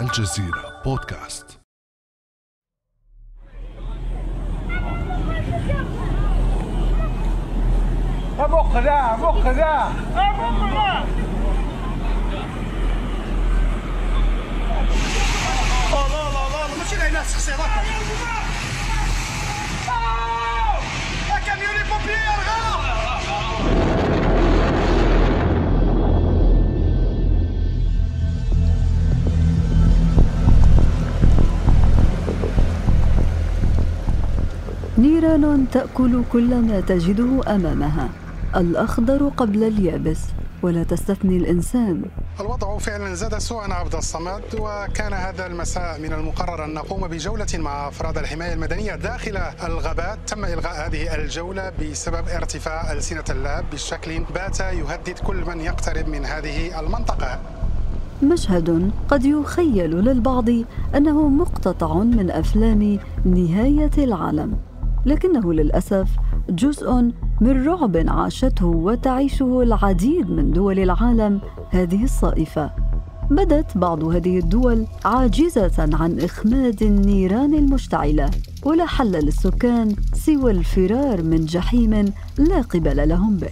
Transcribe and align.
الجزيرة 0.00 0.82
بودكاست. 0.84 1.60
مخ 8.38 8.76
ذا 8.76 9.16
مخ 9.20 9.46
ذا 9.46 9.52
لا 10.14 10.32
لا. 10.74 11.04
لا 16.52 16.76
ماشي 16.78 16.96
ناس 17.12 17.34
خسيرات 17.36 17.70
نيران 34.98 35.66
تأكل 35.72 36.22
كل 36.32 36.54
ما 36.60 36.80
تجده 36.80 37.54
أمامها. 37.54 38.08
الأخضر 38.56 39.28
قبل 39.28 39.64
اليابس. 39.64 40.20
ولا 40.62 40.82
تستثني 40.84 41.36
الإنسان. 41.36 42.02
الوضع 42.40 42.78
فعلا 42.78 43.14
زاد 43.14 43.38
سوءا 43.38 43.72
عبد 43.74 43.94
الصمد 43.94 44.42
وكان 44.60 45.12
هذا 45.12 45.46
المساء 45.46 46.00
من 46.00 46.12
المقرر 46.12 46.64
أن 46.64 46.74
نقوم 46.74 47.08
بجولة 47.08 47.46
مع 47.54 47.88
أفراد 47.88 48.18
الحماية 48.18 48.52
المدنية 48.52 48.94
داخل 48.96 49.36
الغابات. 49.64 50.18
تم 50.26 50.44
إلغاء 50.44 50.86
هذه 50.86 51.14
الجولة 51.14 51.72
بسبب 51.80 52.28
ارتفاع 52.28 52.92
ألسنة 52.92 53.24
اللاب 53.30 53.64
بشكل 53.72 54.24
بات 54.34 54.60
يهدد 54.60 55.18
كل 55.26 55.44
من 55.46 55.60
يقترب 55.60 56.08
من 56.08 56.24
هذه 56.24 56.80
المنطقة. 56.80 57.38
مشهد 58.22 58.90
قد 59.08 59.24
يخيل 59.24 59.90
للبعض 59.90 60.48
أنه 60.94 61.28
مقتطع 61.28 61.94
من 61.94 62.30
أفلام 62.30 62.98
نهاية 63.24 63.90
العالم. 63.98 64.56
لكنه 65.06 65.52
للأسف 65.52 66.08
جزء 66.50 66.92
من 67.40 67.66
رعب 67.66 67.96
عاشته 68.08 68.66
وتعيشه 68.66 69.62
العديد 69.62 70.30
من 70.30 70.50
دول 70.50 70.78
العالم 70.78 71.40
هذه 71.70 72.04
الصائفة. 72.04 72.70
بدت 73.30 73.78
بعض 73.78 74.04
هذه 74.04 74.38
الدول 74.38 74.86
عاجزة 75.04 75.88
عن 75.92 76.20
إخماد 76.20 76.82
النيران 76.82 77.54
المشتعلة 77.54 78.30
ولا 78.64 78.86
حل 78.86 79.12
للسكان 79.12 79.96
سوى 80.12 80.50
الفرار 80.50 81.22
من 81.22 81.44
جحيم 81.44 82.12
لا 82.38 82.60
قبل 82.60 83.08
لهم 83.08 83.36
به. 83.36 83.50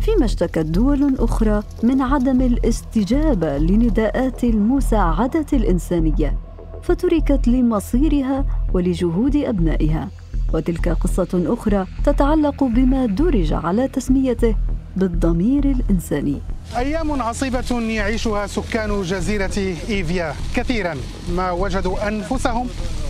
فيما 0.00 0.24
اشتكت 0.24 0.58
دول 0.58 1.14
أخرى 1.18 1.62
من 1.82 2.00
عدم 2.00 2.40
الاستجابة 2.40 3.58
لنداءات 3.58 4.44
المساعدة 4.44 5.46
الإنسانية 5.52 6.38
فتركت 6.82 7.48
لمصيرها 7.48 8.44
ولجهود 8.74 9.36
أبنائها. 9.36 10.08
وتلك 10.54 10.88
قصة 10.88 11.44
أخرى 11.46 11.86
تتعلق 12.04 12.64
بما 12.64 13.06
درج 13.06 13.52
على 13.52 13.88
تسميته 13.88 14.56
بالضمير 14.96 15.64
الإنساني 15.64 16.40
أيام 16.76 17.22
عصيبة 17.22 17.80
يعيشها 17.80 18.46
سكان 18.46 19.02
جزيرة 19.02 19.76
إيفيا 19.88 20.34
كثيرا 20.56 20.94
ما 21.36 21.50
وجدوا 21.50 22.08
أنفسهم 22.08 22.66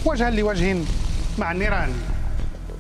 وجها 0.06 0.30
لوجه 0.30 0.76
مع 1.38 1.52
النيران 1.52 1.88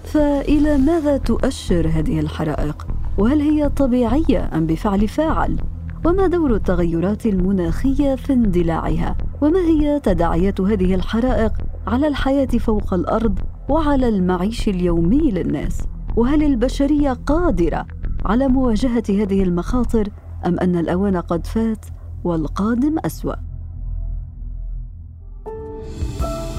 فإلى 0.04 0.78
ماذا 0.78 1.16
تؤشر 1.16 1.88
هذه 1.88 2.20
الحرائق؟ 2.20 2.86
وهل 3.18 3.40
هي 3.40 3.68
طبيعية 3.68 4.50
أم 4.54 4.66
بفعل 4.66 5.08
فاعل؟ 5.08 5.56
وما 6.04 6.26
دور 6.26 6.54
التغيرات 6.54 7.26
المناخية 7.26 8.14
في 8.14 8.32
اندلاعها؟ 8.32 9.16
وما 9.40 9.60
هي 9.60 10.00
تداعيات 10.00 10.60
هذه 10.60 10.94
الحرائق 10.94 11.52
على 11.86 12.08
الحياة 12.08 12.46
فوق 12.46 12.94
الأرض 12.94 13.38
وعلى 13.70 14.08
المعيش 14.08 14.68
اليومي 14.68 15.30
للناس؟ 15.30 15.78
وهل 16.16 16.42
البشرية 16.42 17.12
قادرة 17.12 17.86
على 18.24 18.48
مواجهة 18.48 19.02
هذه 19.08 19.42
المخاطر 19.42 20.08
أم 20.46 20.58
أن 20.58 20.76
الأوان 20.76 21.16
قد 21.16 21.46
فات 21.46 21.86
والقادم 22.24 22.98
أسوأ؟ 23.04 23.34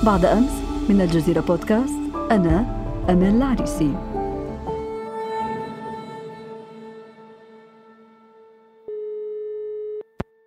بعد 0.05 0.25
أمس 0.25 0.61
من 0.89 1.01
الجزيرة 1.01 1.41
بودكاست 1.41 1.99
أنا 2.31 2.59
أمال 3.09 3.35
العريسي 3.35 3.95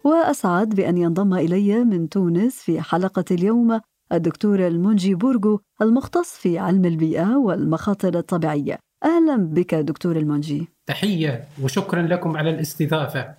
وأسعد 0.05 0.69
بأن 0.69 0.99
ينضم 0.99 1.35
إلي 1.35 1.85
من 1.85 2.09
تونس 2.09 2.55
في 2.57 2.81
حلقة 2.81 3.25
اليوم 3.31 3.81
الدكتور 4.15 4.67
المنجي 4.67 5.15
بورغو 5.15 5.61
المختص 5.83 6.37
في 6.37 6.59
علم 6.59 6.85
البيئة 6.85 7.37
والمخاطر 7.37 8.19
الطبيعية. 8.19 8.79
أهلا 9.05 9.37
بك 9.37 9.75
دكتور 9.75 10.17
المنجي. 10.17 10.69
تحية 10.87 11.45
وشكرا 11.63 12.03
لكم 12.03 12.37
على 12.37 12.51
الاستضافة. 12.51 13.35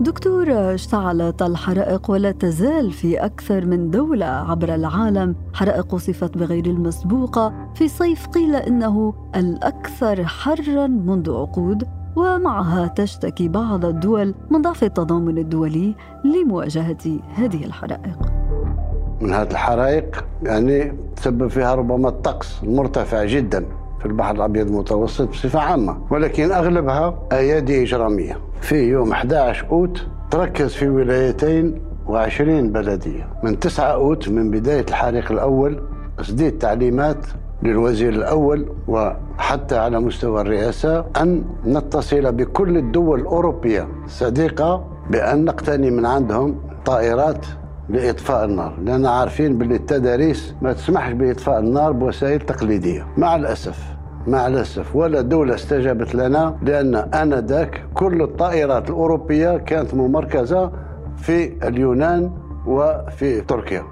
دكتور 0.00 0.74
اشتعلت 0.74 1.42
الحرائق 1.42 2.10
ولا 2.10 2.32
تزال 2.32 2.92
في 2.92 3.24
أكثر 3.24 3.66
من 3.66 3.90
دولة 3.90 4.26
عبر 4.26 4.74
العالم. 4.74 5.36
حرائق 5.54 5.94
وصفت 5.94 6.38
بغير 6.38 6.66
المسبوقة 6.66 7.72
في 7.74 7.88
صيف 7.88 8.26
قيل 8.26 8.56
إنه 8.56 9.14
الأكثر 9.36 10.24
حرا 10.24 10.86
منذ 10.86 11.30
عقود 11.30 11.88
ومعها 12.16 12.86
تشتكي 12.86 13.48
بعض 13.48 13.84
الدول 13.84 14.34
من 14.50 14.62
ضعف 14.62 14.84
التضامن 14.84 15.38
الدولي 15.38 15.94
لمواجهة 16.24 17.20
هذه 17.34 17.64
الحرائق. 17.64 18.37
من 19.20 19.32
هذه 19.34 19.50
الحرائق 19.50 20.24
يعني 20.42 20.92
تسبب 21.16 21.48
فيها 21.48 21.74
ربما 21.74 22.08
الطقس 22.08 22.62
المرتفع 22.62 23.24
جدا 23.24 23.64
في 24.00 24.06
البحر 24.06 24.34
الأبيض 24.34 24.66
المتوسط 24.66 25.28
بصفة 25.28 25.60
عامة. 25.60 25.96
ولكن 26.10 26.52
أغلبها 26.52 27.14
أيادي 27.32 27.82
إجرامية. 27.82 28.38
في 28.60 28.76
يوم 28.76 29.12
11 29.12 29.66
أوت 29.70 30.06
تركز 30.30 30.74
في 30.74 30.88
ولايتين 30.88 31.80
و20 32.08 32.40
بلدية. 32.72 33.28
من 33.42 33.58
9 33.58 33.84
أوت 33.84 34.28
من 34.28 34.50
بداية 34.50 34.84
الحريق 34.88 35.32
الأول 35.32 35.80
اصديت 36.20 36.62
تعليمات 36.62 37.26
للوزير 37.62 38.12
الأول 38.12 38.66
وحتى 38.88 39.76
على 39.78 40.00
مستوى 40.00 40.40
الرئاسة 40.40 41.04
أن 41.20 41.44
نتصل 41.66 42.32
بكل 42.32 42.76
الدول 42.76 43.20
الأوروبية 43.20 43.88
الصديقه 44.04 44.84
بأن 45.10 45.44
نقتني 45.44 45.90
من 45.90 46.06
عندهم 46.06 46.56
طائرات 46.86 47.46
لاطفاء 47.88 48.44
النار 48.44 48.74
لأن 48.84 49.06
عارفين 49.06 49.58
باللي 49.58 49.76
التداريس 49.76 50.54
ما 50.62 50.72
تسمحش 50.72 51.12
بإطفاء 51.12 51.58
النار 51.58 51.92
بوسائل 51.92 52.40
تقليدية. 52.40 53.06
مع 53.16 53.36
الأسف 53.36 53.98
مع 54.26 54.46
الأسف 54.46 54.96
ولا 54.96 55.20
دولة 55.20 55.54
استجابت 55.54 56.14
لنا 56.14 56.56
لأن 56.62 56.94
آنذاك 56.94 57.84
كل 57.94 58.22
الطائرات 58.22 58.90
الأوروبية 58.90 59.56
كانت 59.56 59.94
ممركزة 59.94 60.72
في 61.16 61.68
اليونان 61.68 62.32
وفي 62.66 63.40
تركيا. 63.40 63.84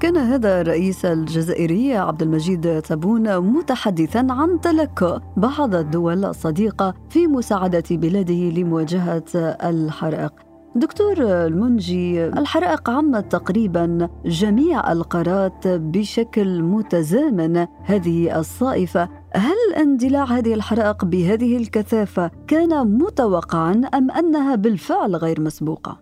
كان 0.00 0.16
هذا 0.16 0.60
الرئيس 0.60 1.04
الجزائري 1.04 1.96
عبد 1.96 2.22
المجيد 2.22 2.82
تبون 2.82 3.38
متحدثا 3.38 4.26
عن 4.30 4.60
تلكؤ 4.60 5.18
بعض 5.36 5.74
الدول 5.74 6.24
الصديقة 6.24 6.94
في 7.10 7.26
مساعدة 7.26 7.84
بلاده 7.90 8.34
لمواجهة 8.34 9.24
الحرائق. 9.64 10.51
دكتور 10.76 11.46
المنجي 11.46 12.24
الحرائق 12.24 12.90
عمت 12.90 13.32
تقريبا 13.32 14.08
جميع 14.24 14.92
القارات 14.92 15.68
بشكل 15.68 16.62
متزامن 16.62 17.66
هذه 17.84 18.38
الصائفة 18.38 19.08
هل 19.34 19.74
اندلاع 19.76 20.24
هذه 20.24 20.54
الحرائق 20.54 21.04
بهذه 21.04 21.56
الكثافة 21.56 22.30
كان 22.46 22.98
متوقعا 22.98 23.80
أم 23.94 24.10
أنها 24.10 24.54
بالفعل 24.54 25.16
غير 25.16 25.40
مسبوقة؟ 25.40 26.00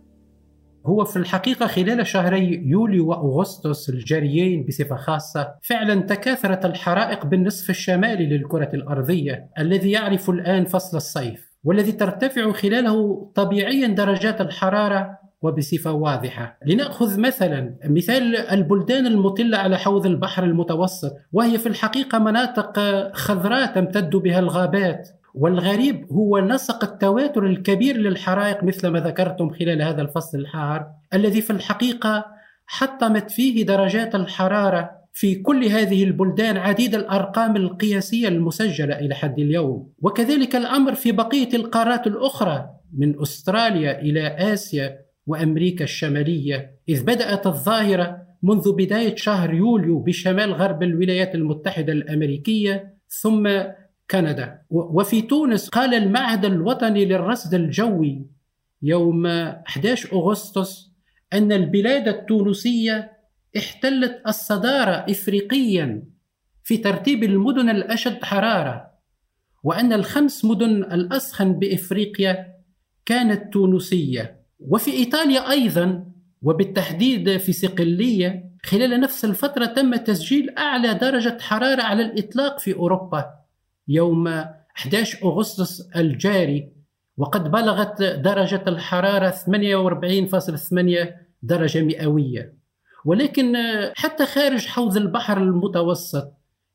هو 0.86 1.04
في 1.04 1.16
الحقيقة 1.16 1.66
خلال 1.66 2.06
شهري 2.06 2.62
يوليو 2.64 3.08
وأغسطس 3.08 3.88
الجاريين 3.88 4.66
بصفة 4.66 4.96
خاصة 4.96 5.54
فعلا 5.62 6.00
تكاثرت 6.00 6.64
الحرائق 6.64 7.26
بالنصف 7.26 7.70
الشمالي 7.70 8.26
للكرة 8.26 8.70
الأرضية 8.74 9.50
الذي 9.58 9.90
يعرف 9.90 10.30
الآن 10.30 10.64
فصل 10.64 10.96
الصيف 10.96 11.49
والذي 11.64 11.92
ترتفع 11.92 12.52
خلاله 12.52 13.30
طبيعيا 13.34 13.86
درجات 13.86 14.40
الحرارة 14.40 15.18
وبصفة 15.42 15.92
واضحة. 15.92 16.58
لنأخذ 16.66 17.20
مثلا 17.20 17.74
مثال 17.84 18.36
البلدان 18.36 19.06
المطلة 19.06 19.58
على 19.58 19.78
حوض 19.78 20.06
البحر 20.06 20.44
المتوسط 20.44 21.12
وهي 21.32 21.58
في 21.58 21.66
الحقيقة 21.66 22.18
مناطق 22.18 22.80
خضراء 23.12 23.66
تمتد 23.66 24.16
بها 24.16 24.38
الغابات 24.38 25.08
والغريب 25.34 26.12
هو 26.12 26.38
نسق 26.38 26.84
التواتر 26.84 27.46
الكبير 27.46 27.96
للحرائق 27.96 28.64
مثل 28.64 28.88
ما 28.88 29.00
ذكرتم 29.00 29.50
خلال 29.50 29.82
هذا 29.82 30.02
الفصل 30.02 30.38
الحار 30.38 30.86
الذي 31.14 31.40
في 31.40 31.50
الحقيقة 31.50 32.24
حطمت 32.66 33.30
فيه 33.30 33.66
درجات 33.66 34.14
الحرارة 34.14 34.99
في 35.12 35.34
كل 35.34 35.64
هذه 35.64 36.04
البلدان 36.04 36.56
عديد 36.56 36.94
الأرقام 36.94 37.56
القياسية 37.56 38.28
المسجلة 38.28 38.98
إلى 38.98 39.14
حد 39.14 39.38
اليوم. 39.38 39.92
وكذلك 39.98 40.56
الأمر 40.56 40.94
في 40.94 41.12
بقية 41.12 41.48
القارات 41.54 42.06
الأخرى 42.06 42.70
من 42.98 43.20
أستراليا 43.20 44.00
إلى 44.00 44.26
آسيا 44.26 44.98
وأمريكا 45.26 45.84
الشمالية 45.84 46.74
إذ 46.88 47.02
بدأت 47.02 47.46
الظاهرة 47.46 48.22
منذ 48.42 48.72
بداية 48.72 49.16
شهر 49.16 49.54
يوليو 49.54 49.98
بشمال 49.98 50.52
غرب 50.52 50.82
الولايات 50.82 51.34
المتحدة 51.34 51.92
الأمريكية 51.92 52.94
ثم 53.08 53.48
كندا. 54.10 54.58
وفي 54.70 55.22
تونس 55.22 55.68
قال 55.68 55.94
المعهد 55.94 56.44
الوطني 56.44 57.04
للرصد 57.04 57.54
الجوي 57.54 58.26
يوم 58.82 59.26
11 59.26 60.12
أغسطس 60.12 60.90
أن 61.32 61.52
البلاد 61.52 62.08
التونسية 62.08 63.19
احتلت 63.56 64.22
الصدارة 64.26 65.06
إفريقيا 65.10 66.02
في 66.64 66.76
ترتيب 66.76 67.24
المدن 67.24 67.70
الأشد 67.70 68.24
حرارة 68.24 68.90
وأن 69.64 69.92
الخمس 69.92 70.44
مدن 70.44 70.82
الأسخن 70.84 71.52
بإفريقيا 71.52 72.54
كانت 73.06 73.52
تونسية. 73.52 74.40
وفي 74.60 74.90
إيطاليا 74.90 75.50
أيضا 75.50 76.06
وبالتحديد 76.42 77.36
في 77.36 77.52
صقلية 77.52 78.50
خلال 78.64 79.00
نفس 79.00 79.24
الفترة 79.24 79.64
تم 79.64 79.96
تسجيل 79.96 80.58
أعلى 80.58 80.94
درجة 80.94 81.38
حرارة 81.40 81.82
على 81.82 82.02
الإطلاق 82.02 82.58
في 82.58 82.74
أوروبا 82.74 83.24
يوم 83.88 84.28
11 84.28 85.24
أغسطس 85.24 85.88
الجاري. 85.96 86.72
وقد 87.16 87.50
بلغت 87.50 88.02
درجة 88.02 88.64
الحرارة 88.66 89.30
48.8 89.30 91.14
درجة 91.42 91.82
مئوية. 91.82 92.59
ولكن 93.04 93.56
حتى 93.94 94.26
خارج 94.26 94.66
حوض 94.66 94.96
البحر 94.96 95.38
المتوسط 95.42 96.32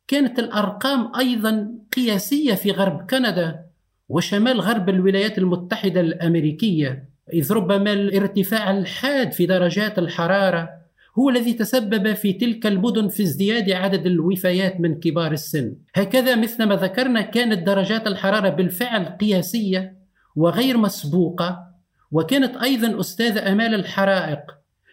كانت 0.07 0.39
الأرقام 0.39 1.12
أيضا 1.16 1.72
قياسية 1.95 2.54
في 2.54 2.72
غرب 2.72 3.10
كندا 3.10 3.66
وشمال 4.10 4.62
غرب 4.62 4.89
الولايات 4.89 5.38
المتحدة 5.38 6.01
الأمريكية 6.01 7.10
إذ 7.33 7.54
ربما 7.54 7.94
الارتفاع 7.94 8.72
الحاد 8.72 9.31
في 9.31 9.45
درجات 9.45 10.00
الحرارة 10.00 10.69
هو 11.19 11.30
الذي 11.30 11.54
تسبب 11.54 12.13
في 12.13 12.33
تلك 12.33 12.68
المدن 12.68 13.07
في 13.07 13.24
ازدياد 13.24 13.71
عدد 13.71 14.06
الوفيات 14.06 14.80
من 14.80 15.00
كبار 15.00 15.31
السن. 15.31 15.75
هكذا 15.95 16.36
مثلما 16.36 16.75
ذكرنا 16.75 17.21
كانت 17.21 17.68
درجات 17.68 18.07
الحرارة 18.07 18.50
بالفعل 18.50 19.06
قياسية 19.06 19.98
وغير 20.36 20.78
مسبوقة 20.78 21.60
وكانت 22.12 22.57
أيضا 22.57 23.00
أستاذ 23.00 23.38
أمال 23.38 23.74
الحرائق 23.75 24.39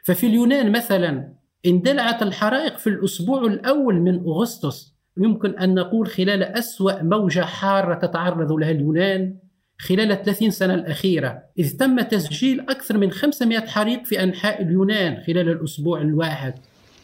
ففي 0.03 0.27
اليونان 0.27 0.73
مثلا 0.73 1.33
اندلعت 1.67 2.23
الحرائق 2.23 2.79
في 2.79 2.87
الأسبوع 2.87 3.45
الأول 3.45 4.01
من 4.01 4.19
أغسطس 4.19 4.95
يمكن 5.17 5.59
أن 5.59 5.75
نقول 5.75 6.07
خلال 6.07 6.43
أسوأ 6.43 7.03
موجة 7.03 7.41
حارة 7.41 7.95
تتعرض 7.95 8.53
لها 8.53 8.71
اليونان 8.71 9.37
خلال 9.79 10.23
30 10.23 10.51
سنة 10.51 10.75
الأخيرة 10.75 11.43
إذ 11.59 11.77
تم 11.77 12.01
تسجيل 12.01 12.61
أكثر 12.61 12.99
من 12.99 13.11
500 13.11 13.67
حريق 13.67 14.05
في 14.05 14.23
أنحاء 14.23 14.63
اليونان 14.63 15.23
خلال 15.27 15.49
الأسبوع 15.49 16.01
الواحد. 16.01 16.55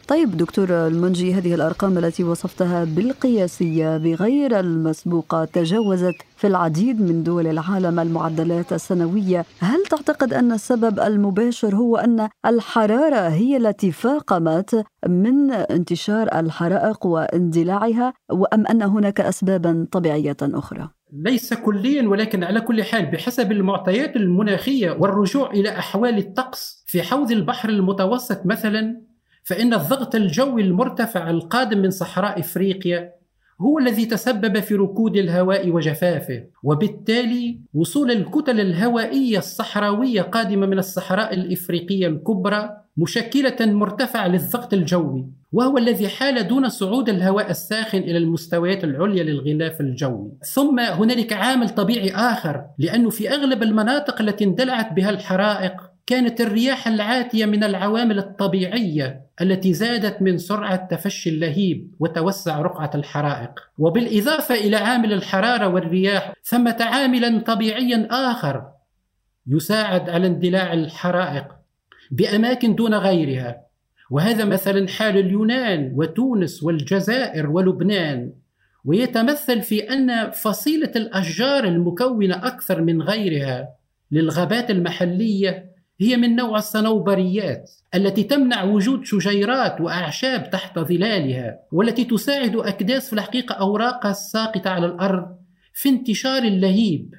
طيب 0.09 0.37
دكتور 0.37 0.87
المنجي 0.87 1.33
هذه 1.33 1.55
الأرقام 1.55 1.97
التي 1.97 2.23
وصفتها 2.23 2.83
بالقياسية 2.83 3.97
بغير 3.97 4.59
المسبوقة 4.59 5.45
تجاوزت 5.45 6.15
في 6.37 6.47
العديد 6.47 7.01
من 7.01 7.23
دول 7.23 7.47
العالم 7.47 7.99
المعدلات 7.99 8.73
السنوية 8.73 9.45
هل 9.59 9.83
تعتقد 9.83 10.33
أن 10.33 10.51
السبب 10.51 10.99
المباشر 10.99 11.75
هو 11.75 11.97
أن 11.97 12.29
الحرارة 12.45 13.27
هي 13.27 13.57
التي 13.57 13.91
فاقمت 13.91 14.85
من 15.07 15.51
انتشار 15.51 16.39
الحرائق 16.39 17.05
واندلاعها 17.05 18.13
وأم 18.31 18.67
أن 18.67 18.81
هناك 18.81 19.21
أسبابا 19.21 19.87
طبيعية 19.91 20.37
أخرى؟ 20.41 20.89
ليس 21.13 21.53
كليا 21.53 22.07
ولكن 22.09 22.43
على 22.43 22.61
كل 22.61 22.83
حال 22.83 23.05
بحسب 23.05 23.51
المعطيات 23.51 24.15
المناخية 24.15 24.91
والرجوع 24.91 25.51
إلى 25.51 25.69
أحوال 25.69 26.17
الطقس 26.17 26.83
في 26.87 27.01
حوض 27.01 27.31
البحر 27.31 27.69
المتوسط 27.69 28.45
مثلا 28.45 29.08
فإن 29.49 29.73
الضغط 29.73 30.15
الجوي 30.15 30.61
المرتفع 30.61 31.29
القادم 31.29 31.77
من 31.77 31.89
صحراء 31.89 32.39
إفريقيا 32.39 33.13
هو 33.61 33.79
الذي 33.79 34.05
تسبب 34.05 34.59
في 34.59 34.75
ركود 34.75 35.17
الهواء 35.17 35.69
وجفافه 35.69 36.43
وبالتالي 36.63 37.59
وصول 37.73 38.11
الكتل 38.11 38.59
الهوائية 38.59 39.37
الصحراوية 39.37 40.21
قادمة 40.21 40.67
من 40.67 40.79
الصحراء 40.79 41.33
الإفريقية 41.33 42.07
الكبرى 42.07 42.69
مشكلة 42.97 43.55
مرتفعة 43.59 44.27
للضغط 44.27 44.73
الجوي 44.73 45.25
وهو 45.51 45.77
الذي 45.77 46.07
حال 46.07 46.47
دون 46.47 46.69
صعود 46.69 47.09
الهواء 47.09 47.49
الساخن 47.49 47.97
إلى 47.97 48.17
المستويات 48.17 48.83
العليا 48.83 49.23
للغلاف 49.23 49.81
الجوي. 49.81 50.31
ثم 50.53 50.79
هنالك 50.79 51.33
عامل 51.33 51.69
طبيعي 51.69 52.11
آخر 52.11 52.65
لأنه 52.77 53.09
في 53.09 53.29
أغلب 53.29 53.63
المناطق 53.63 54.21
التي 54.21 54.43
اندلعت 54.43 54.93
بها 54.93 55.09
الحرائق 55.09 55.88
كانت 56.09 56.41
الرياح 56.41 56.87
العاتية 56.87 57.45
من 57.45 57.63
العوامل 57.63 58.19
الطبيعية 58.19 59.25
التي 59.41 59.73
زادت 59.73 60.21
من 60.21 60.37
سرعة 60.37 60.75
تفشي 60.75 61.29
اللهيب 61.29 61.91
وتوسع 61.99 62.61
رقعة 62.61 62.91
الحرائق. 62.95 63.49
وبالإضافة 63.77 64.55
إلى 64.55 64.77
عامل 64.77 65.13
الحرارة 65.13 65.67
والرياح 65.67 66.33
ثمه 66.43 66.77
عاملا 66.79 67.39
طبيعيا 67.39 68.07
آخر 68.11 68.63
يساعد 69.47 70.09
على 70.09 70.27
اندلاع 70.27 70.73
الحرائق 70.73 71.45
بأماكن 72.11 72.75
دون 72.75 72.93
غيرها. 72.93 73.61
وهذا 74.09 74.45
مثلا 74.45 74.87
حال 74.87 75.17
اليونان 75.17 75.91
وتونس 75.95 76.63
والجزائر 76.63 77.49
ولبنان. 77.49 78.33
ويتمثل 78.85 79.61
في 79.61 79.93
أن 79.93 80.31
فصيلة 80.31 80.91
الأشجار 80.95 81.63
المكونة 81.63 82.47
أكثر 82.47 82.81
من 82.81 83.01
غيرها 83.01 83.69
للغابات 84.11 84.71
المحلية 84.71 85.68
هي 86.01 86.17
من 86.17 86.35
نوع 86.35 86.57
الصنوبريات 86.57 87.71
التي 87.95 88.23
تمنع 88.23 88.63
وجود 88.63 89.05
شجيرات 89.05 89.81
وأعشاب 89.81 90.49
تحت 90.49 90.79
ظلالها 90.79 91.59
والتي 91.71 92.05
تساعد 92.05 92.55
أكداس 92.55 93.07
في 93.07 93.13
الحقيقة 93.13 93.53
اوراقها 93.55 94.11
الساقطه 94.11 94.69
على 94.69 94.85
الأرض 94.85 95.37
في 95.73 95.89
انتشار 95.89 96.43
اللهيب. 96.43 97.13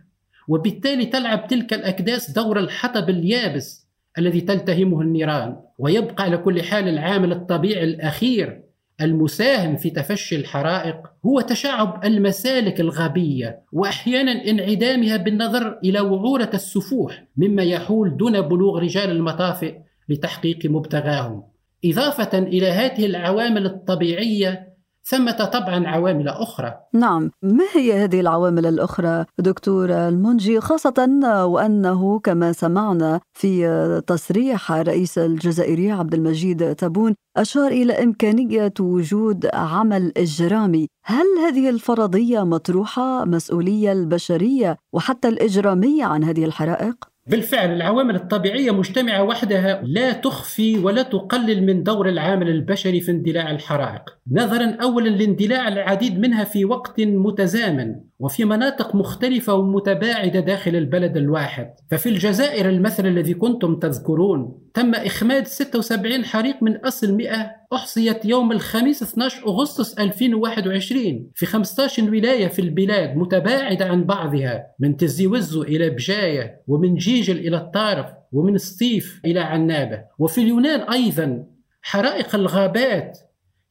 وبالتالي 0.48 1.06
تلعب 1.06 1.46
تلك 1.46 1.74
الأكداس 1.74 2.30
دور 2.30 2.58
الحطب 2.58 3.10
اليابس 3.10 3.86
الذي 4.18 4.40
تلتهمه 4.40 5.00
النيران 5.00 5.56
ويبقى 5.78 6.24
على 6.24 6.36
كل 6.36 6.62
حال 6.62 6.88
العامل 6.88 7.32
الطبيعي 7.32 7.84
الأخير 7.84 8.62
المساهم 9.02 9.76
في 9.76 9.90
تفشي 9.90 10.36
الحرائق 10.36 10.96
هو 11.26 11.40
تشعب 11.40 12.04
المسالك 12.04 12.80
الغابيه 12.80 13.62
وأحيانا 13.72 14.32
انعدامها 14.32 15.16
بالنظر 15.16 15.78
إلى 15.84 16.00
وعورة 16.00 16.50
السفوح 16.54 17.24
مما 17.36 17.62
يحول 17.62 18.16
دون 18.16 18.40
بلوغ 18.40 18.78
رجال 18.78 19.10
المطافئ 19.10 19.74
لتحقيق 20.08 20.58
مبتغاهم. 20.66 21.42
إضافة 21.84 22.38
إلى 22.38 22.66
هذه 22.66 23.06
العوامل 23.06 23.66
الطبيعية 23.66 24.69
ثمة 25.10 25.44
طبعا 25.44 25.88
عوامل 25.88 26.28
أخرى. 26.28 26.74
نعم. 26.94 27.30
ما 27.42 27.64
هي 27.74 28.04
هذه 28.04 28.20
العوامل 28.20 28.66
الأخرى 28.66 29.24
دكتور 29.38 29.90
المنجي؟ 29.90 30.60
خاصة 30.60 31.20
وأنه 31.44 32.18
كما 32.18 32.52
سمعنا 32.52 33.20
في 33.32 34.02
تصريح 34.06 34.72
الرئيس 34.72 35.18
الجزائري 35.18 35.90
عبد 35.90 36.14
المجيد 36.14 36.74
تبون 36.74 37.14
أشار 37.36 37.66
إلى 37.66 37.92
إمكانية 38.02 38.72
وجود 38.80 39.46
عمل 39.54 40.12
إجرامي. 40.16 40.86
هل 41.04 41.26
هذه 41.46 41.70
الفرضية 41.70 42.44
مطروحة 42.44 43.24
مسؤولية 43.24 43.92
البشرية 43.92 44.76
وحتى 44.94 45.28
الإجرامية 45.28 46.04
عن 46.04 46.24
هذه 46.24 46.44
الحرائق؟ 46.44 47.09
بالفعل 47.30 47.72
العوامل 47.72 48.14
الطبيعية 48.14 48.70
مجتمعة 48.70 49.22
وحدها 49.22 49.82
لا 49.84 50.12
تخفي 50.12 50.78
ولا 50.78 51.02
تقلل 51.02 51.66
من 51.66 51.82
دور 51.82 52.08
العامل 52.08 52.48
البشري 52.48 53.00
في 53.00 53.10
اندلاع 53.10 53.50
الحرائق. 53.50 54.02
نظرا 54.32 54.76
أولا 54.82 55.08
لاندلاع 55.08 55.68
العديد 55.68 56.18
منها 56.18 56.44
في 56.44 56.64
وقت 56.64 57.00
متزامن. 57.00 58.09
وفي 58.20 58.44
مناطق 58.44 58.94
مختلفة 58.94 59.54
ومتباعدة 59.54 60.40
داخل 60.40 60.76
البلد 60.76 61.16
الواحد. 61.16 61.70
ففي 61.90 62.08
الجزائر 62.08 62.68
المثل 62.68 63.06
الذي 63.06 63.34
كنتم 63.34 63.78
تذكرون 63.78 64.58
تم 64.74 64.94
إخماد 64.94 65.46
76 65.46 66.24
حريق 66.24 66.62
من 66.62 66.76
أصل 66.76 67.16
100 67.16 67.52
أحصيت 67.72 68.24
يوم 68.24 68.52
الخميس 68.52 69.02
12 69.02 69.46
أغسطس 69.46 69.98
2021 69.98 71.30
في 71.34 71.46
15 71.46 72.10
ولاية 72.10 72.48
في 72.48 72.58
البلاد 72.58 73.16
متباعدة 73.16 73.84
عن 73.84 74.04
بعضها 74.04 74.66
من 74.78 74.96
تزي 74.96 75.26
وزو 75.26 75.62
إلى 75.62 75.90
بجاية 75.90 76.62
ومن 76.66 76.94
جيجل 76.94 77.38
إلى 77.38 77.56
الطارف 77.56 78.06
ومن 78.32 78.58
سطيف 78.58 79.20
إلى 79.24 79.40
عنابة. 79.40 80.02
وفي 80.18 80.40
اليونان 80.40 80.80
أيضا 80.80 81.44
حرائق 81.82 82.34
الغابات 82.34 83.18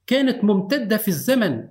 كانت 0.07 0.43
ممتدة 0.43 0.97
في 0.97 1.07
الزمن 1.07 1.63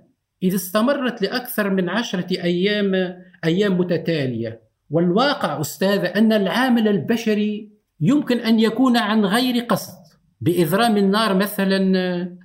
إذ 0.43 0.55
استمرت 0.55 1.21
لأكثر 1.21 1.69
من 1.69 1.89
عشرة 1.89 2.27
أيام 2.31 3.15
أيام 3.45 3.77
متتالية. 3.77 4.61
والواقع 4.89 5.61
أستاذ 5.61 6.05
أن 6.15 6.33
العامل 6.33 6.87
البشري 6.87 7.69
يمكن 8.01 8.39
أن 8.39 8.59
يكون 8.59 8.97
عن 8.97 9.25
غير 9.25 9.63
قصد 9.63 9.99
بإذرام 10.41 10.97
النار 10.97 11.33
مثلا 11.33 11.79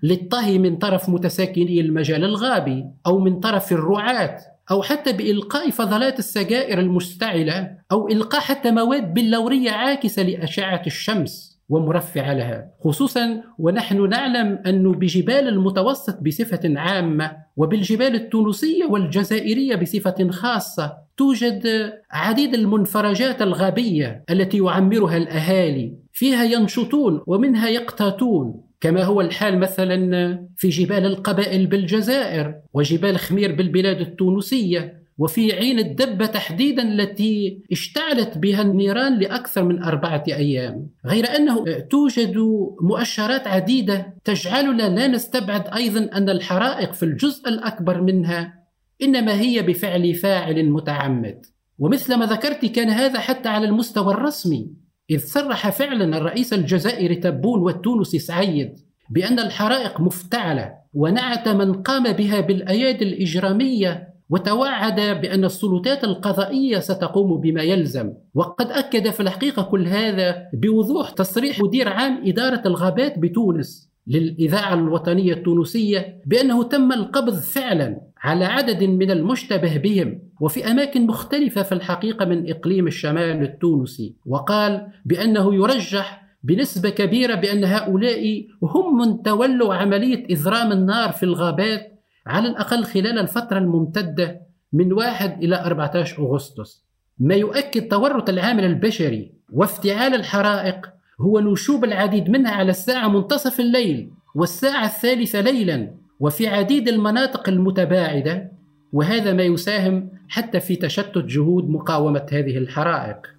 للطهي 0.02 0.58
من 0.58 0.76
طرف 0.76 1.08
متساكني 1.08 1.80
المجال 1.80 2.24
الغابي 2.24 2.84
أو 3.06 3.18
من 3.18 3.40
طرف 3.40 3.72
الرعاة 3.72 4.38
أو 4.70 4.82
حتى 4.82 5.12
بإلقاء 5.12 5.70
فضلات 5.70 6.18
السجائر 6.18 6.78
المشتعلة 6.78 7.70
أو 7.92 8.08
إلقاء 8.08 8.40
حتى 8.40 8.70
مواد 8.70 9.14
بلورية 9.14 9.70
عاكسة 9.70 10.22
لأشعة 10.22 10.82
الشمس. 10.86 11.53
ومرفعة 11.68 12.34
لها 12.34 12.70
خصوصا 12.80 13.42
ونحن 13.58 14.08
نعلم 14.08 14.58
أن 14.66 14.92
بجبال 14.92 15.48
المتوسط 15.48 16.20
بصفة 16.22 16.78
عامة 16.78 17.36
وبالجبال 17.56 18.14
التونسية 18.14 18.84
والجزائرية 18.84 19.76
بصفة 19.76 20.30
خاصة 20.30 21.04
توجد 21.16 21.92
عديد 22.10 22.54
المنفرجات 22.54 23.42
الغابية 23.42 24.24
التي 24.30 24.58
يعمرها 24.58 25.16
الأهالي. 25.16 25.94
فيها 26.12 26.44
ينشطون 26.44 27.20
ومنها 27.26 27.68
يقتاتون. 27.68 28.60
كما 28.80 29.04
هو 29.04 29.20
الحال 29.20 29.58
مثلا 29.58 30.46
في 30.56 30.68
جبال 30.68 31.06
القبائل 31.06 31.66
بالجزائر 31.66 32.54
وجبال 32.72 33.18
خمير 33.18 33.54
بالبلاد 33.54 34.00
التونسية. 34.00 35.03
وفي 35.18 35.52
عين 35.52 35.78
الدبة 35.78 36.26
تحديدا 36.26 36.82
التي 36.82 37.62
اشتعلت 37.72 38.38
بها 38.38 38.62
النيران 38.62 39.18
لأكثر 39.18 39.64
من 39.64 39.82
أربعة 39.82 40.24
أيام. 40.28 40.88
غير 41.06 41.36
أنه 41.36 41.64
توجد 41.90 42.36
مؤشرات 42.80 43.46
عديدة 43.46 44.14
تجعلنا 44.24 44.82
لا 44.82 45.06
نستبعد 45.06 45.68
أيضا 45.74 46.10
أن 46.14 46.30
الحرائق 46.30 46.92
في 46.92 47.02
الجزء 47.02 47.48
الأكبر 47.48 48.00
منها 48.00 48.64
إنما 49.02 49.40
هي 49.40 49.62
بفعل 49.62 50.14
فاعل 50.14 50.70
متعمد. 50.70 51.46
ومثل 51.78 52.14
ما 52.14 52.26
ذكرت 52.26 52.64
كان 52.64 52.88
هذا 52.88 53.20
حتى 53.20 53.48
على 53.48 53.66
المستوى 53.66 54.14
الرسمي 54.14 54.70
إذ 55.10 55.18
صرح 55.18 55.70
فعلا 55.70 56.16
الرئيس 56.16 56.52
الجزائري 56.52 57.14
تبون 57.14 57.60
والتونسي 57.60 58.18
سعيد 58.18 58.78
بأن 59.10 59.38
الحرائق 59.38 60.00
مفتعلة 60.00 60.74
ونعت 60.94 61.48
من 61.48 61.72
قام 61.72 62.12
بها 62.12 62.40
بالأيادي 62.40 63.04
الإجرامية 63.04 64.13
وتوعد 64.30 65.00
بأن 65.00 65.44
السلطات 65.44 66.04
القضائية 66.04 66.78
ستقوم 66.78 67.40
بما 67.40 67.62
يلزم. 67.62 68.12
وقد 68.34 68.70
أكد 68.70 69.10
في 69.10 69.20
الحقيقة 69.20 69.62
كل 69.62 69.88
هذا 69.88 70.36
بوضوح 70.52 71.10
تصريح 71.10 71.60
مدير 71.60 71.88
عام 71.88 72.22
إدارة 72.26 72.62
الغابات 72.66 73.18
بتونس 73.18 73.90
للإذاعة 74.06 74.74
الوطنية 74.74 75.32
التونسية 75.32 76.20
بأنه 76.26 76.62
تم 76.62 76.92
القبض 76.92 77.34
فعلا 77.34 78.00
على 78.22 78.44
عدد 78.44 78.84
من 78.84 79.10
المشتبه 79.10 79.76
بهم 79.78 80.18
وفي 80.40 80.70
أماكن 80.70 81.06
مختلفة 81.06 81.62
في 81.62 81.72
الحقيقة 81.72 82.24
من 82.24 82.50
إقليم 82.50 82.86
الشمال 82.86 83.42
التونسي. 83.42 84.14
وقال 84.26 84.86
بأنه 85.04 85.54
يرجح 85.54 86.24
بنسبة 86.42 86.90
كبيرة 86.90 87.34
بأن 87.34 87.64
هؤلاء 87.64 88.46
هم 88.62 88.98
من 88.98 89.22
تولوا 89.22 89.74
عملية 89.74 90.24
إذرام 90.30 90.72
النار 90.72 91.12
في 91.12 91.22
الغابات 91.22 91.93
على 92.26 92.48
الأقل 92.48 92.84
خلال 92.84 93.18
الفترة 93.18 93.58
الممتدة 93.58 94.40
من 94.72 94.92
1 94.92 95.42
إلى 95.42 95.64
14 95.64 96.22
أغسطس. 96.22 96.84
ما 97.18 97.34
يؤكد 97.34 97.88
تورط 97.88 98.28
العامل 98.28 98.64
البشري 98.64 99.32
وافتعال 99.52 100.14
الحرائق 100.14 100.90
هو 101.20 101.40
نشوب 101.40 101.84
العديد 101.84 102.30
منها 102.30 102.52
على 102.52 102.70
الساعة 102.70 103.08
منتصف 103.08 103.60
الليل 103.60 104.10
والساعة 104.34 104.84
الثالثة 104.84 105.40
ليلا 105.40 105.94
وفي 106.20 106.46
عديد 106.48 106.88
المناطق 106.88 107.48
المتباعدة 107.48 108.52
وهذا 108.92 109.32
ما 109.32 109.42
يساهم 109.42 110.10
حتى 110.28 110.60
في 110.60 110.76
تشتت 110.76 111.18
جهود 111.18 111.70
مقاومة 111.70 112.26
هذه 112.32 112.58
الحرائق. 112.58 113.33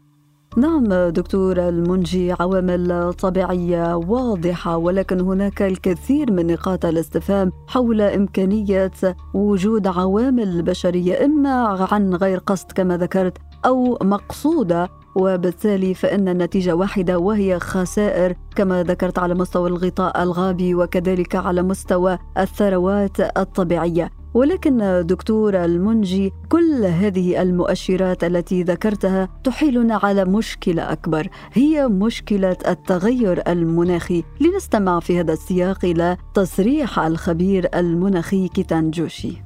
نعم 0.58 0.84
دكتور 1.10 1.70
المنجي 1.70 2.32
عوامل 2.32 3.14
طبيعية 3.14 3.96
واضحة 3.96 4.78
ولكن 4.78 5.20
هناك 5.22 5.62
الكثير 5.62 6.32
من 6.32 6.48
نقاط 6.48 6.86
الاستفهام 6.86 7.52
حول 7.68 8.02
إمكانية 8.02 8.92
وجود 9.34 9.88
عوامل 9.88 10.62
بشرية 10.62 11.26
إما 11.26 11.88
عن 11.92 12.16
غير 12.16 12.38
قصد 12.38 12.72
كما 12.72 12.98
ذكرت 12.98 13.38
أو 13.66 13.98
مقصودة 14.04 14.90
وبالتالي 15.16 15.94
فإن 15.94 16.28
النتيجة 16.28 16.76
واحدة 16.76 17.20
وهي 17.20 17.60
خسائر 17.60 18.36
كما 18.56 18.84
ذكرت 18.84 19.20
على 19.20 19.34
مستوى 19.34 19.70
الغطاء 19.70 20.24
الغابي 20.24 20.76
وكذلك 20.76 21.36
على 21.36 21.62
مستوى 21.62 22.18
الثروات 22.38 23.20
الطبيعية. 23.38 24.12
ولكن 24.36 25.04
دكتور 25.06 25.66
المنجي 25.66 26.34
كل 26.50 26.86
هذه 26.86 27.42
المؤشرات 27.42 28.24
التي 28.24 28.64
ذكرتها 28.64 29.30
تحيلنا 29.44 30.00
على 30.04 30.26
مشكلة 30.26 30.92
أكبر 30.92 31.28
هي 31.54 31.88
مشكلة 31.88 32.58
التغير 32.68 33.44
المناخي 33.48 34.24
لنستمع 34.40 35.00
في 35.00 35.20
هذا 35.20 35.34
السياق 35.34 35.86
إلى 35.86 36.18
تصريح 36.34 37.00
الخبير 37.00 37.70
المناخي 37.76 38.48
كيتان 38.48 38.92
جوشي 38.92 39.46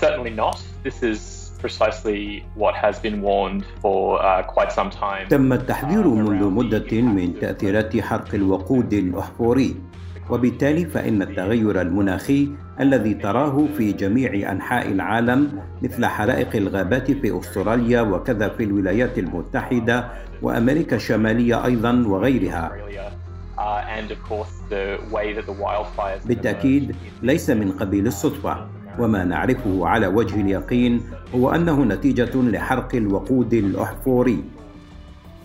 Certainly 0.00 0.34
not. 0.44 0.56
This 0.82 1.02
is 1.02 1.20
precisely 1.62 2.22
what 2.62 2.74
has 2.74 2.98
been 2.98 3.20
warned 3.20 3.64
for 3.82 4.00
uh, 4.22 4.42
quite 4.42 4.72
some 4.72 4.90
time. 4.90 5.28
تم 5.28 5.52
التحذير 5.52 6.08
منذ 6.08 6.44
مدة 6.44 7.00
من 7.00 7.40
تأثيرات 7.40 7.96
حرق 8.00 8.34
الوقود 8.34 8.92
الأحفوري 8.92 9.76
وبالتالي 10.30 10.84
فإن 10.84 11.22
التغير 11.22 11.80
المناخي 11.80 12.48
الذي 12.80 13.14
تراه 13.14 13.66
في 13.76 13.92
جميع 13.92 14.52
أنحاء 14.52 14.88
العالم 14.92 15.48
مثل 15.82 16.06
حرائق 16.06 16.56
الغابات 16.56 17.10
في 17.10 17.38
أستراليا 17.38 18.00
وكذا 18.00 18.48
في 18.48 18.64
الولايات 18.64 19.18
المتحدة 19.18 20.08
وأمريكا 20.42 20.96
الشمالية 20.96 21.64
أيضا 21.64 22.04
وغيرها. 22.06 22.72
بالتأكيد 26.26 26.96
ليس 27.22 27.50
من 27.50 27.72
قبيل 27.72 28.06
الصدفة 28.06 28.66
وما 28.98 29.24
نعرفه 29.24 29.86
على 29.86 30.06
وجه 30.06 30.40
اليقين 30.40 31.00
هو 31.34 31.50
أنه 31.50 31.84
نتيجة 31.84 32.36
لحرق 32.36 32.94
الوقود 32.94 33.54
الأحفوري. 33.54 34.44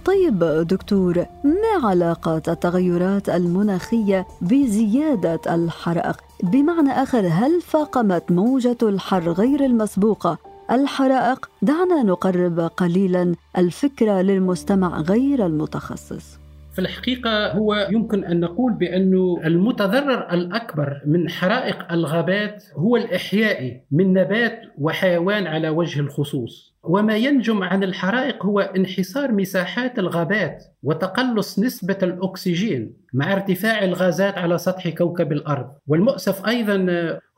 طيب 0.06 0.40
دكتور 0.68 1.26
ما 1.44 1.88
علاقة 1.88 2.42
التغيرات 2.48 3.30
المناخية 3.30 4.28
بزيادة 4.42 5.56
الحرائق؟ 5.56 6.18
بمعنى 6.44 6.92
آخر 6.92 7.28
هل 7.28 7.62
فاقمت 7.62 8.32
موجة 8.32 8.78
الحر 8.82 9.32
غير 9.32 9.66
المسبوقة 9.66 10.38
الحرائق؟ 10.72 11.50
دعنا 11.62 12.04
نقرب 12.04 12.60
قليلا 12.60 13.36
الفكرة 13.58 14.22
للمستمع 14.22 15.02
غير 15.02 15.46
المتخصص. 15.46 16.45
في 16.76 16.82
الحقيقة 16.82 17.52
هو 17.52 17.88
يمكن 17.92 18.26
أن 18.26 18.40
نقول 18.40 18.74
بأن 18.74 19.14
المتضرر 19.46 20.34
الأكبر 20.34 21.02
من 21.06 21.30
حرائق 21.30 21.92
الغابات 21.92 22.64
هو 22.74 22.98
الإحيائي 22.98 23.82
من 23.92 24.14
نبات 24.14 24.62
وحيوان 24.78 25.48
على 25.48 25.70
وجه 25.70 26.00
الخصوص. 26.00 26.76
وما 26.84 27.16
ينجم 27.18 27.64
عن 27.64 27.84
الحرائق 27.84 28.46
هو 28.46 28.60
انحسار 28.60 29.32
مساحات 29.32 30.00
الغابات 30.00 30.64
وتقلص 30.84 31.60
نسبة 31.60 31.98
الأكسجين. 32.04 32.94
مع 33.16 33.34
ارتفاع 33.34 33.84
الغازات 33.84 34.38
على 34.38 34.58
سطح 34.58 34.90
كوكب 34.90 35.32
الأرض. 35.32 35.68
والمؤسف 35.88 36.48
أيضا 36.48 36.86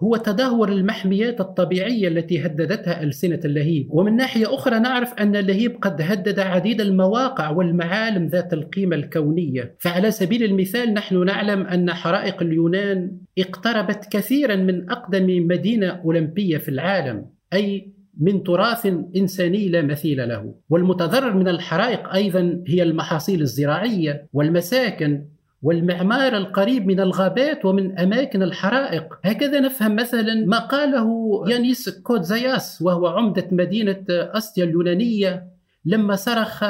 هو 0.03 0.15
تدهور 0.15 0.69
المحميات 0.69 1.41
الطبيعية 1.41 2.07
التي 2.07 2.45
هددتها 2.45 3.03
ألسنة 3.03 3.39
اللهيب. 3.45 3.87
ومن 3.89 4.15
ناحية 4.15 4.55
أخرى 4.55 4.79
نعرف 4.79 5.13
أن 5.13 5.35
اللهيب 5.35 5.77
قد 5.81 6.01
هدد 6.01 6.39
عديد 6.39 6.81
المواقع 6.81 7.49
والمعالم 7.49 8.27
ذات 8.27 8.53
القيمة 8.53 8.95
الكونية. 8.95 9.75
فعلى 9.79 10.11
سبيل 10.11 10.43
المثال 10.43 10.93
نحن 10.93 11.25
نعلم 11.25 11.61
أن 11.61 11.93
حرائق 11.93 12.41
اليونان 12.41 13.11
اقتربت 13.37 14.07
كثيرا 14.11 14.55
من 14.55 14.89
أقدم 14.91 15.47
مدينة 15.47 15.87
أولمبية 15.87 16.57
في 16.57 16.69
العالم 16.69 17.25
أي 17.53 17.91
من 18.19 18.43
تراث 18.43 18.85
إنساني 19.15 19.69
لا 19.69 19.81
مثيل 19.81 20.29
له. 20.29 20.55
والمتضرر 20.69 21.33
من 21.33 21.47
الحرائق 21.47 22.13
أيضا 22.13 22.63
هي 22.67 22.83
المحاصيل 22.83 23.41
الزراعية 23.41 24.27
والمساكن 24.33 25.23
والمعمار 25.61 26.37
القريب 26.37 26.87
من 26.87 26.99
الغابات 26.99 27.65
ومن 27.65 27.99
أماكن 27.99 28.43
الحرائق. 28.43 29.19
هكذا 29.23 29.59
نفهم 29.59 29.95
مثلا 29.95 30.45
ما 30.45 30.59
قاله 30.59 31.09
يانيس 31.47 31.89
كوتزياس 31.89 32.81
وهو 32.81 33.07
عمدة 33.07 33.47
مدينة 33.51 34.05
أستيا 34.09 34.63
اليونانية 34.63 35.47
لما 35.85 36.15
صرخ 36.15 36.65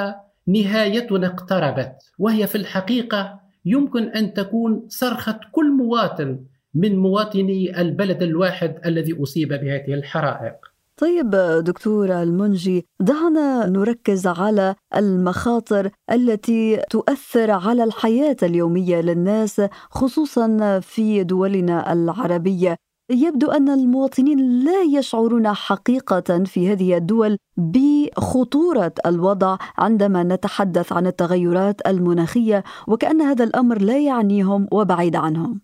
نهايتنا 0.48 1.27
اقتربت. 1.27 1.91
وهي 2.20 2.48
في 2.48 2.56
الحقيقة 2.56 3.39
يمكن 3.65 4.03
أن 4.03 4.34
تكون 4.34 4.86
صرخة 4.88 5.39
كل 5.51 5.72
مواطن 5.72 6.39
من 6.74 6.98
مواطني 6.98 7.82
البلد 7.82 8.24
الواحد 8.24 8.75
الذي 8.86 9.24
أصيب 9.24 9.50
بهذه 9.50 9.94
الحرائق. 9.94 10.56
طيب 10.98 11.30
دكتور 11.60 12.22
المنجي 12.24 12.86
دعنا 13.00 13.66
نركز 13.66 14.27
على 14.27 14.75
المخاطر 14.96 15.89
التي 16.12 16.82
تؤثر 16.89 17.51
على 17.51 17.84
الحياة 17.84 18.38
اليومية 18.44 19.01
للناس 19.01 19.62
خصوصا 19.89 20.80
في 20.80 21.24
دولنا 21.24 21.94
العربية. 21.94 22.75
يبدو 23.10 23.51
أن 23.51 23.70
المواطنين 23.70 24.63
لا 24.63 24.82
يشعرون 24.82 25.54
حقيقة 25.54 26.44
في 26.44 26.72
هذه 26.72 26.98
الدول 26.98 27.38
بخطورة 27.58 28.94
الوضع 29.06 29.58
عندما 29.77 30.24
نتحدث 30.24 30.94
عن 30.94 31.08
التغيرات 31.08 31.88
المناخية 31.88 32.63
وكأن 32.88 33.22
هذا 33.22 33.44
الأمر 33.44 33.82
لا 33.82 34.00
يعنيهم 34.00 34.68
وبعيد 34.72 35.16
عنهم. 35.16 35.62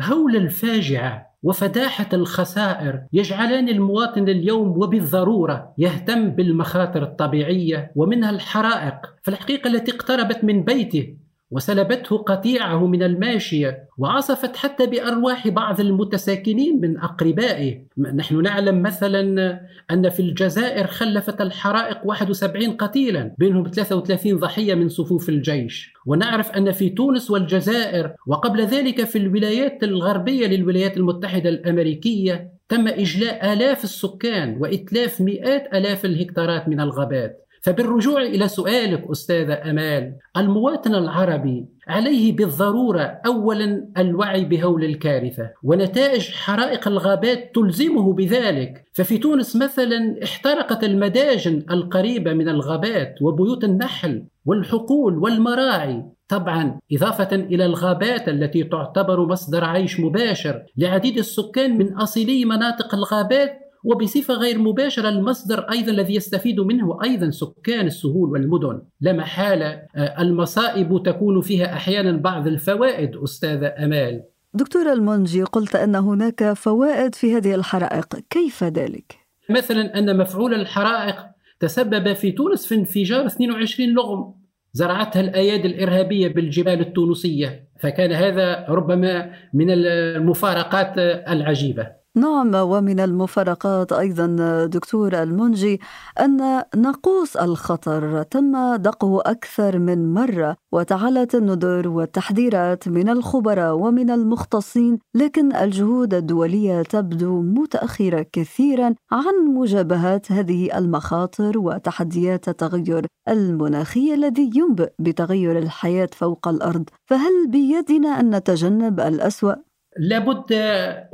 هول 0.00 0.36
الفاجعة. 0.36 1.27
وفداحة 1.42 2.08
الخسائر 2.12 3.02
يجعلان 3.12 3.68
المواطن 3.68 4.28
اليوم 4.28 4.68
وبالضرورة 4.68 5.74
يهتم 5.78 6.28
بالمخاطر 6.30 7.02
الطبيعية 7.02 7.92
ومنها 7.96 8.30
الحرائق. 8.30 8.94
فالحقيقة 9.22 9.68
التي 9.68 9.92
اقتربت 9.92 10.44
من 10.44 10.64
بيته 10.64 11.16
وسلبته 11.50 12.18
قطيعه 12.18 12.86
من 12.86 13.02
الماشية 13.02 13.88
وعصفت 13.98 14.56
حتى 14.56 14.86
بأرواح 14.86 15.48
بعض 15.48 15.80
المتساكنين 15.80 16.80
من 16.80 16.98
أقربائه. 16.98 17.82
نحن 17.98 18.42
نعلم 18.42 18.82
مثلا 18.82 19.60
أن 19.90 20.08
في 20.08 20.20
الجزائر 20.20 20.86
خلفت 20.86 21.40
الحرائق 21.40 21.98
71 22.04 22.70
قتيلا 22.70 23.34
بينهم 23.38 23.70
33 23.70 24.36
ضحية 24.36 24.74
من 24.74 24.88
صفوف 24.88 25.28
الجيش. 25.28 25.92
ونعرف 26.06 26.50
أن 26.50 26.72
في 26.72 26.88
تونس 26.88 27.30
والجزائر 27.30 28.12
وقبل 28.26 28.60
ذلك 28.60 29.04
في 29.04 29.18
الولايات 29.18 29.82
الغربية 29.82 30.46
للولايات 30.46 30.96
المتحدة 30.96 31.48
الأمريكية 31.48 32.52
تم 32.68 32.88
إجلاء 32.88 33.52
آلاف 33.52 33.84
السكان 33.84 34.56
وإتلاف 34.60 35.20
مئات 35.20 35.74
آلاف 35.74 36.04
الهكتارات 36.04 36.68
من 36.68 36.80
الغابات. 36.80 37.47
فبالرجوع 37.62 38.22
إلى 38.22 38.48
سؤالك 38.48 39.10
أستاذة 39.10 39.70
أمال 39.70 40.14
المواطن 40.36 40.94
العربي 40.94 41.66
عليه 41.88 42.36
بالضرورة 42.36 43.20
اولا 43.26 43.88
الوعي 43.98 44.44
بهول 44.44 44.84
الكارثة 44.84 45.50
ونتائج 45.62 46.30
حرائق 46.30 46.88
الغابات 46.88 47.54
تلزمه 47.54 48.12
بذلك. 48.12 48.84
ففي 48.92 49.18
تونس 49.18 49.56
مثلا 49.56 50.24
احترقت 50.24 50.84
المداجن 50.84 51.64
القريبة 51.70 52.32
من 52.32 52.48
الغابات 52.48 53.14
وبيوت 53.22 53.64
النحل 53.64 54.24
والحقول 54.46 55.18
والمراعي. 55.18 56.02
طبعا 56.28 56.78
إضافة 56.92 57.36
إلى 57.36 57.66
الغابات 57.66 58.28
التي 58.28 58.64
تعتبر 58.64 59.26
مصدر 59.26 59.64
عيش 59.64 60.00
مباشر 60.00 60.62
لعديد 60.76 61.18
السكان 61.18 61.78
من 61.78 61.94
أصيلي 61.94 62.44
مناطق 62.44 62.94
الغابات 62.94 63.67
وبصفة 63.88 64.34
غير 64.34 64.58
مباشرة 64.58 65.08
المصدر 65.08 65.60
أيضا 65.60 65.92
الذي 65.92 66.14
يستفيد 66.14 66.60
منه 66.60 66.98
أيضا 67.04 67.30
سكان 67.30 67.86
السهول 67.86 68.30
والمدن. 68.30 68.82
لا 69.00 69.12
محالة 69.12 69.66
آه، 69.96 70.22
المصائب 70.22 71.02
تكون 71.04 71.40
فيها 71.40 71.72
أحيانا 71.72 72.12
بعض 72.12 72.46
الفوائد 72.46 73.16
أستاذة 73.16 73.74
أمال. 73.84 74.22
دكتور 74.54 74.92
المنجي 74.92 75.42
قلت 75.42 75.76
أن 75.76 75.94
هناك 75.94 76.52
فوائد 76.52 77.14
في 77.14 77.36
هذه 77.36 77.54
الحرائق. 77.54 78.06
كيف 78.30 78.64
ذلك؟ 78.64 79.16
مثلا 79.50 79.98
أن 79.98 80.16
مفعول 80.16 80.54
الحرائق 80.54 81.16
تسبب 81.60 82.12
في 82.12 82.32
تونس 82.32 82.66
في 82.66 82.74
انفجار 82.74 83.26
22 83.26 83.88
لغم 83.88 84.34
زرعتها 84.72 85.20
الأيادي 85.20 85.68
الإرهابية 85.68 86.28
بالجبال 86.28 86.80
التونسية. 86.80 87.68
فكان 87.80 88.12
هذا 88.12 88.66
ربما 88.68 89.30
من 89.54 89.70
المفارقات 89.70 90.92
العجيبة. 91.28 91.97
نعم 92.16 92.54
ومن 92.54 93.00
المفارقات 93.00 93.92
أيضا 93.92 94.26
دكتور 94.66 95.22
المنجي 95.22 95.80
أن 96.20 96.62
ناقوس 96.76 97.36
الخطر 97.36 98.22
تم 98.22 98.76
دقه 98.76 99.20
أكثر 99.20 99.78
من 99.78 100.14
مرة 100.14 100.56
وتعالت 100.72 101.34
النذر 101.34 101.88
والتحذيرات 101.88 102.88
من 102.88 103.08
الخبراء 103.08 103.74
ومن 103.74 104.10
المختصين 104.10 104.98
لكن 105.14 105.56
الجهود 105.56 106.14
الدولية 106.14 106.82
تبدو 106.82 107.42
متأخرة 107.42 108.26
كثيرا 108.32 108.94
عن 109.12 109.54
مجابهه 109.54 110.22
هذه 110.30 110.78
المخاطر 110.78 111.58
وتحديات 111.58 112.48
التغير 112.48 113.06
المناخي 113.28 114.14
الذي 114.14 114.50
ينبئ 114.54 114.90
بتغير 114.98 115.58
الحياة 115.58 116.08
فوق 116.12 116.48
الأرض. 116.48 116.84
فهل 117.06 117.48
بيدنا 117.48 118.20
أن 118.20 118.34
نتجنب 118.36 119.00
الأسوأ؟ 119.00 119.67
لابد 119.98 120.52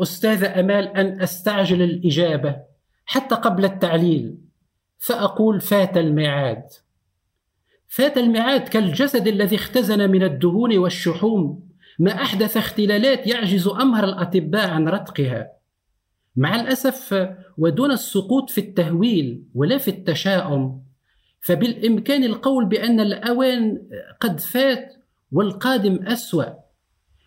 أستاذة 0.02 0.60
أمال 0.60 0.96
أن 0.96 1.20
أستعجل 1.20 1.82
الإجابة 1.82 2.56
حتى 3.04 3.34
قبل 3.34 3.64
التعليل 3.64 4.38
فأقول 4.98 5.60
فات 5.60 5.96
الميعاد. 5.96 6.64
فات 7.88 8.18
الميعاد 8.18 8.68
كالجسد 8.68 9.26
الذي 9.26 9.56
اختزن 9.56 10.10
من 10.10 10.22
الدهون 10.22 10.78
والشحوم 10.78 11.68
ما 11.98 12.22
أحدث 12.22 12.56
اختلالات 12.56 13.26
يعجز 13.26 13.68
أمهر 13.68 14.04
الأطباء 14.04 14.70
عن 14.70 14.88
رتقها. 14.88 15.48
مع 16.37 16.54
الأسف 16.54 17.28
ودون 17.59 17.90
السقوط 17.90 18.50
في 18.50 18.59
التهويل 18.61 19.44
ولا 19.54 19.78
في 19.78 19.88
التشاؤم 19.88 20.82
فبالإمكان 21.40 22.24
القول 22.24 22.64
بأن 22.64 23.00
الأوان 23.00 23.82
قد 24.20 24.40
فات 24.40 24.94
والقادم 25.32 26.06
أسوأ. 26.06 26.63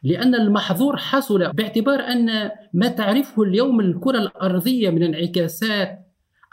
لأن 0.07 0.35
المحظور 0.35 0.97
حصل 0.97 1.51
باعتبار 1.51 1.99
أن 1.99 2.51
ما 2.73 2.87
تعرفه 2.87 3.43
اليوم 3.43 3.79
الكرة 3.79 4.17
الأرضية 4.17 4.89
من 4.89 5.03
انعكاسات 5.03 5.99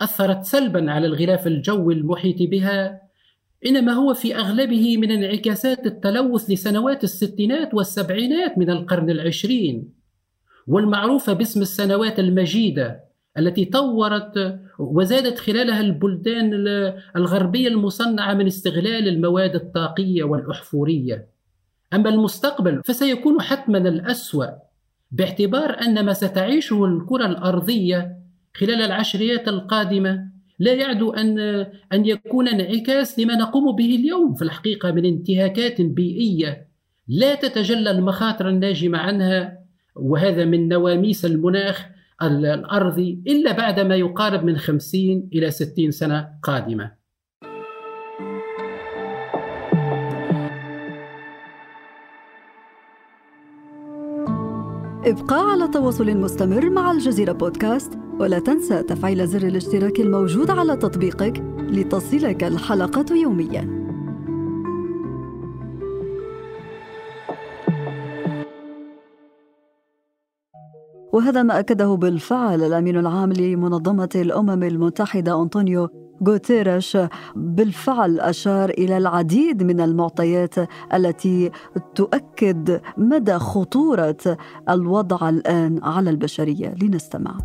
أثرت 0.01 0.45
سلبا 0.45 0.91
على 0.91 1.07
الغلاف 1.07 1.47
الجوي 1.47 1.95
المحيط 1.95 2.37
بها 2.51 3.01
إنما 3.67 3.93
هو 3.93 4.15
في 4.15 4.37
أغلبه 4.37 4.97
من 4.97 5.11
انعكاسات 5.11 5.87
التلوث 5.87 6.51
لسنوات 6.51 7.05
الستينات 7.05 7.75
والسبعينات 7.75 8.59
من 8.59 8.71
القرن 8.71 9.11
العشرين 9.11 9.93
والمعروفة 10.67 11.33
باسم 11.33 11.63
السنوات 11.63 12.19
المجيدة 12.19 13.05
التي 13.39 13.65
طورت 13.65 14.61
وزادت 14.79 15.39
خلالها 15.39 15.81
البلدان 15.81 16.51
الغربية 17.17 17.69
المصنعة 17.69 18.35
من 18.35 18.47
استغلال 18.47 19.09
المواد 19.09 19.55
الطاقية 19.55 20.25
والأحفورية. 20.25 21.34
أما 21.95 22.11
المستقبل 22.11 22.83
فسيكون 22.85 23.41
حتما 23.41 23.79
الأسوأ 23.79 24.47
باعتبار 25.11 25.81
أن 25.81 26.05
ما 26.05 26.13
ستعيشه 26.13 26.85
الكرة 26.85 27.27
الأرضية 27.27 28.17
خلال 28.55 28.83
العشريات 28.83 29.49
القادمة 29.49 30.35
لا 30.59 30.73
يعدو 30.73 31.13
أن 31.13 31.39
أن 31.93 32.07
يكون 32.07 32.49
انعكاس 32.49 33.19
لما 33.19 33.35
نقوم 33.37 33.77
به 33.77 33.95
اليوم 33.95 34.35
في 34.35 34.43
الحقيقة 34.43 34.93
من 34.93 35.05
انتهاكات 35.05 35.81
بيئية 35.81 36.69
لا 37.09 37.35
تتجلى 37.35 37.91
المخاطر 37.91 38.49
الناجمة 38.49 38.99
عنها 38.99 39.59
وهذا 39.97 40.45
من 40.45 40.69
نواميس 40.69 41.25
المناخ 41.25 41.87
الأرضي 42.23 43.23
إلا 43.27 43.53
بعد 43.53 43.81
ما 43.81 43.97
يقارب 43.97 44.45
من 44.45 44.57
50 44.57 45.29
إلى 45.33 45.51
60 45.51 45.91
سنة 45.91 46.29
قادمة. 46.43 47.04
ابقى 55.07 55.51
على 55.51 55.69
تواصل 55.69 56.17
مستمر 56.17 56.71
مع 56.71 56.91
الجزيرة 56.91 57.33
بودكاست 57.33 57.93
ولا 58.19 58.39
تنسى 58.39 58.83
تفعيل 58.83 59.27
زر 59.27 59.43
الاشتراك 59.47 60.01
الموجود 60.01 60.51
على 60.51 60.77
تطبيقك 60.77 61.43
لتصلك 61.59 62.45
الحلقة 62.45 63.15
يومياً. 63.15 63.85
وهذا 71.13 71.43
ما 71.43 71.59
أكده 71.59 71.95
بالفعل 71.95 72.63
الأمين 72.63 72.97
العام 72.99 73.33
لمنظمة 73.33 74.09
الأمم 74.15 74.63
المتحدة 74.63 75.43
أنطونيو 75.43 76.04
غوتيريش 76.29 76.99
بالفعل 77.37 78.21
أشار 78.21 78.71
إلى 78.71 78.97
العديد 78.97 79.63
من 79.63 79.81
المعطيات 79.81 80.55
التي 80.95 81.51
تؤكد 81.95 82.81
مدى 82.97 83.39
خطورة 83.39 84.17
الوضع 84.71 85.29
الآن 85.29 85.81
على 85.83 86.11
البشرية. 86.11 86.75
لنستمع. 86.83 87.39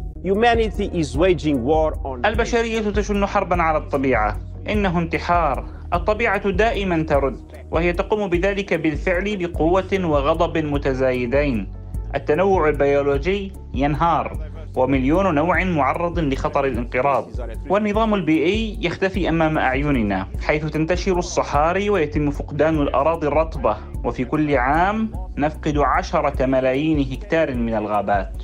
البشرية 2.25 2.89
تشن 2.89 3.25
حربا 3.25 3.61
على 3.61 3.77
الطبيعة. 3.77 4.37
إنه 4.69 4.99
انتحار. 4.99 5.65
الطبيعة 5.93 6.49
دائما 6.49 7.03
ترد 7.03 7.37
وهي 7.71 7.93
تقوم 7.93 8.29
بذلك 8.29 8.73
بالفعل 8.73 9.37
بقوة 9.37 9.99
وغضب 10.03 10.57
متزايدين. 10.57 11.71
التنوع 12.15 12.69
البيولوجي 12.69 13.53
ينهار. 13.73 14.49
ومليون 14.75 15.35
نوع 15.35 15.63
معرض 15.63 16.19
لخطر 16.19 16.65
الانقراض. 16.65 17.27
والنظام 17.69 18.13
البيئي 18.13 18.77
يختفي 18.81 19.29
أمام 19.29 19.57
أعيننا 19.57 20.27
حيث 20.41 20.65
تنتشر 20.65 21.19
الصحاري 21.19 21.89
ويتم 21.89 22.31
فقدان 22.31 22.81
الأراضي 22.81 23.27
الرطبة. 23.27 23.77
وفي 24.05 24.25
كل 24.25 24.55
عام 24.55 25.11
نفقد 25.37 25.77
عشرة 25.77 26.45
ملايين 26.45 27.13
هكتار 27.13 27.55
من 27.55 27.73
الغابات. 27.73 28.43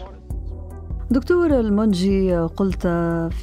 دكتور 1.11 1.59
المنجي 1.59 2.37
قلت 2.37 2.87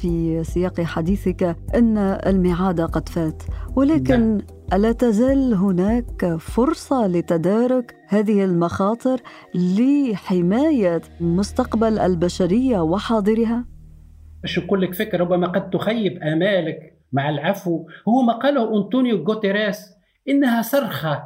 في 0.01 0.43
سياق 0.43 0.81
حديثك 0.81 1.55
إن 1.75 1.97
الميعاد 1.97 2.81
قد 2.81 3.09
فات 3.09 3.43
ولكن 3.75 4.19
نعم. 4.19 4.41
ألا 4.73 4.91
تزال 4.91 5.53
هناك 5.53 6.35
فرصة 6.39 7.07
لتدارك 7.07 7.95
هذه 8.07 8.43
المخاطر 8.43 9.21
لحماية 9.55 11.01
مستقبل 11.19 11.99
البشرية 11.99 12.79
وحاضرها؟ 12.79 13.65
باش 14.41 14.59
نقول 14.59 14.81
لك 14.81 14.93
فكرة 14.93 15.17
ربما 15.17 15.47
قد 15.47 15.69
تخيب 15.69 16.23
آمالك 16.23 16.79
مع 17.11 17.29
العفو. 17.29 17.85
هو 18.09 18.21
ما 18.21 18.33
قاله 18.33 18.77
أنطونيو 18.77 19.23
غوتيريس 19.23 19.77
إنها 20.29 20.61
صرخة 20.61 21.23